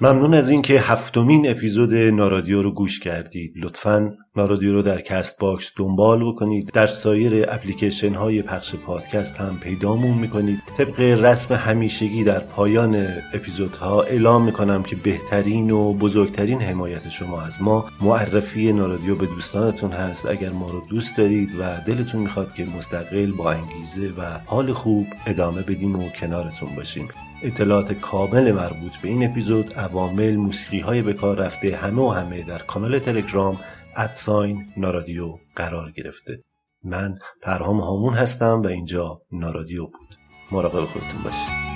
ممنون 0.00 0.34
از 0.34 0.50
اینکه 0.50 0.80
هفتمین 0.80 1.50
اپیزود 1.50 1.94
نارادیو 1.94 2.62
رو 2.62 2.70
گوش 2.70 3.00
کردید. 3.00 3.52
لطفا 3.56 4.12
نارادیو 4.36 4.72
رو 4.72 4.82
در 4.82 5.00
Castbox 5.00 5.72
دنبال 5.76 6.32
بکنید. 6.32 6.70
در 6.72 6.86
سایر 6.86 7.44
اپلیکیشن 7.48 8.14
های 8.14 8.42
پخش 8.42 8.74
پادکست 8.74 9.36
هم 9.36 9.58
پیدامون 9.60 10.18
می‌کنید. 10.18 10.58
طبق 10.76 11.00
رسم 11.00 11.54
همیشگی 11.54 12.24
در 12.24 12.40
پایان 12.40 13.06
اپیزودها 13.34 14.02
اعلام 14.02 14.44
می‌کنم 14.44 14.82
که 14.82 14.96
بهترین 14.96 15.70
و 15.70 15.92
بزرگترین 15.92 16.62
حمایت 16.62 17.08
شما 17.08 17.42
از 17.42 17.62
ما 17.62 17.84
معرفی 18.00 18.72
نارادیو 18.72 19.16
به 19.16 19.26
دوستانتون 19.26 19.90
هست. 19.92 20.26
اگر 20.26 20.50
ما 20.50 20.70
رو 20.70 20.82
دوست 20.90 21.16
دارید 21.16 21.50
و 21.60 21.80
دلتون 21.86 22.20
می‌خواد 22.20 22.54
که 22.54 22.64
مستقل 22.64 23.32
با 23.32 23.52
انگیزه 23.52 24.08
و 24.18 24.22
حال 24.46 24.72
خوب 24.72 25.06
ادامه 25.26 25.62
بدیم 25.62 25.96
و 25.96 26.08
کنارتون 26.08 26.68
باشیم. 26.76 27.08
اطلاعات 27.42 27.92
کامل 27.92 28.52
مربوط 28.52 28.96
به 28.96 29.08
این 29.08 29.30
اپیزود 29.30 29.74
عوامل 29.74 30.36
موسیقی 30.36 30.80
های 30.80 31.02
به 31.02 31.12
کار 31.12 31.36
رفته 31.36 31.76
همه 31.76 32.02
و 32.02 32.08
همه 32.08 32.42
در 32.42 32.58
کانال 32.58 32.98
تلگرام 32.98 33.60
ادساین 33.96 34.66
نارادیو 34.76 35.38
قرار 35.56 35.90
گرفته. 35.90 36.42
من 36.84 37.18
پرهام 37.42 37.80
هامون 37.80 38.14
هستم 38.14 38.62
و 38.62 38.66
اینجا 38.66 39.22
نارادیو 39.32 39.86
بود. 39.86 40.16
مراقب 40.52 40.84
خودتون 40.84 41.22
باشید. 41.24 41.67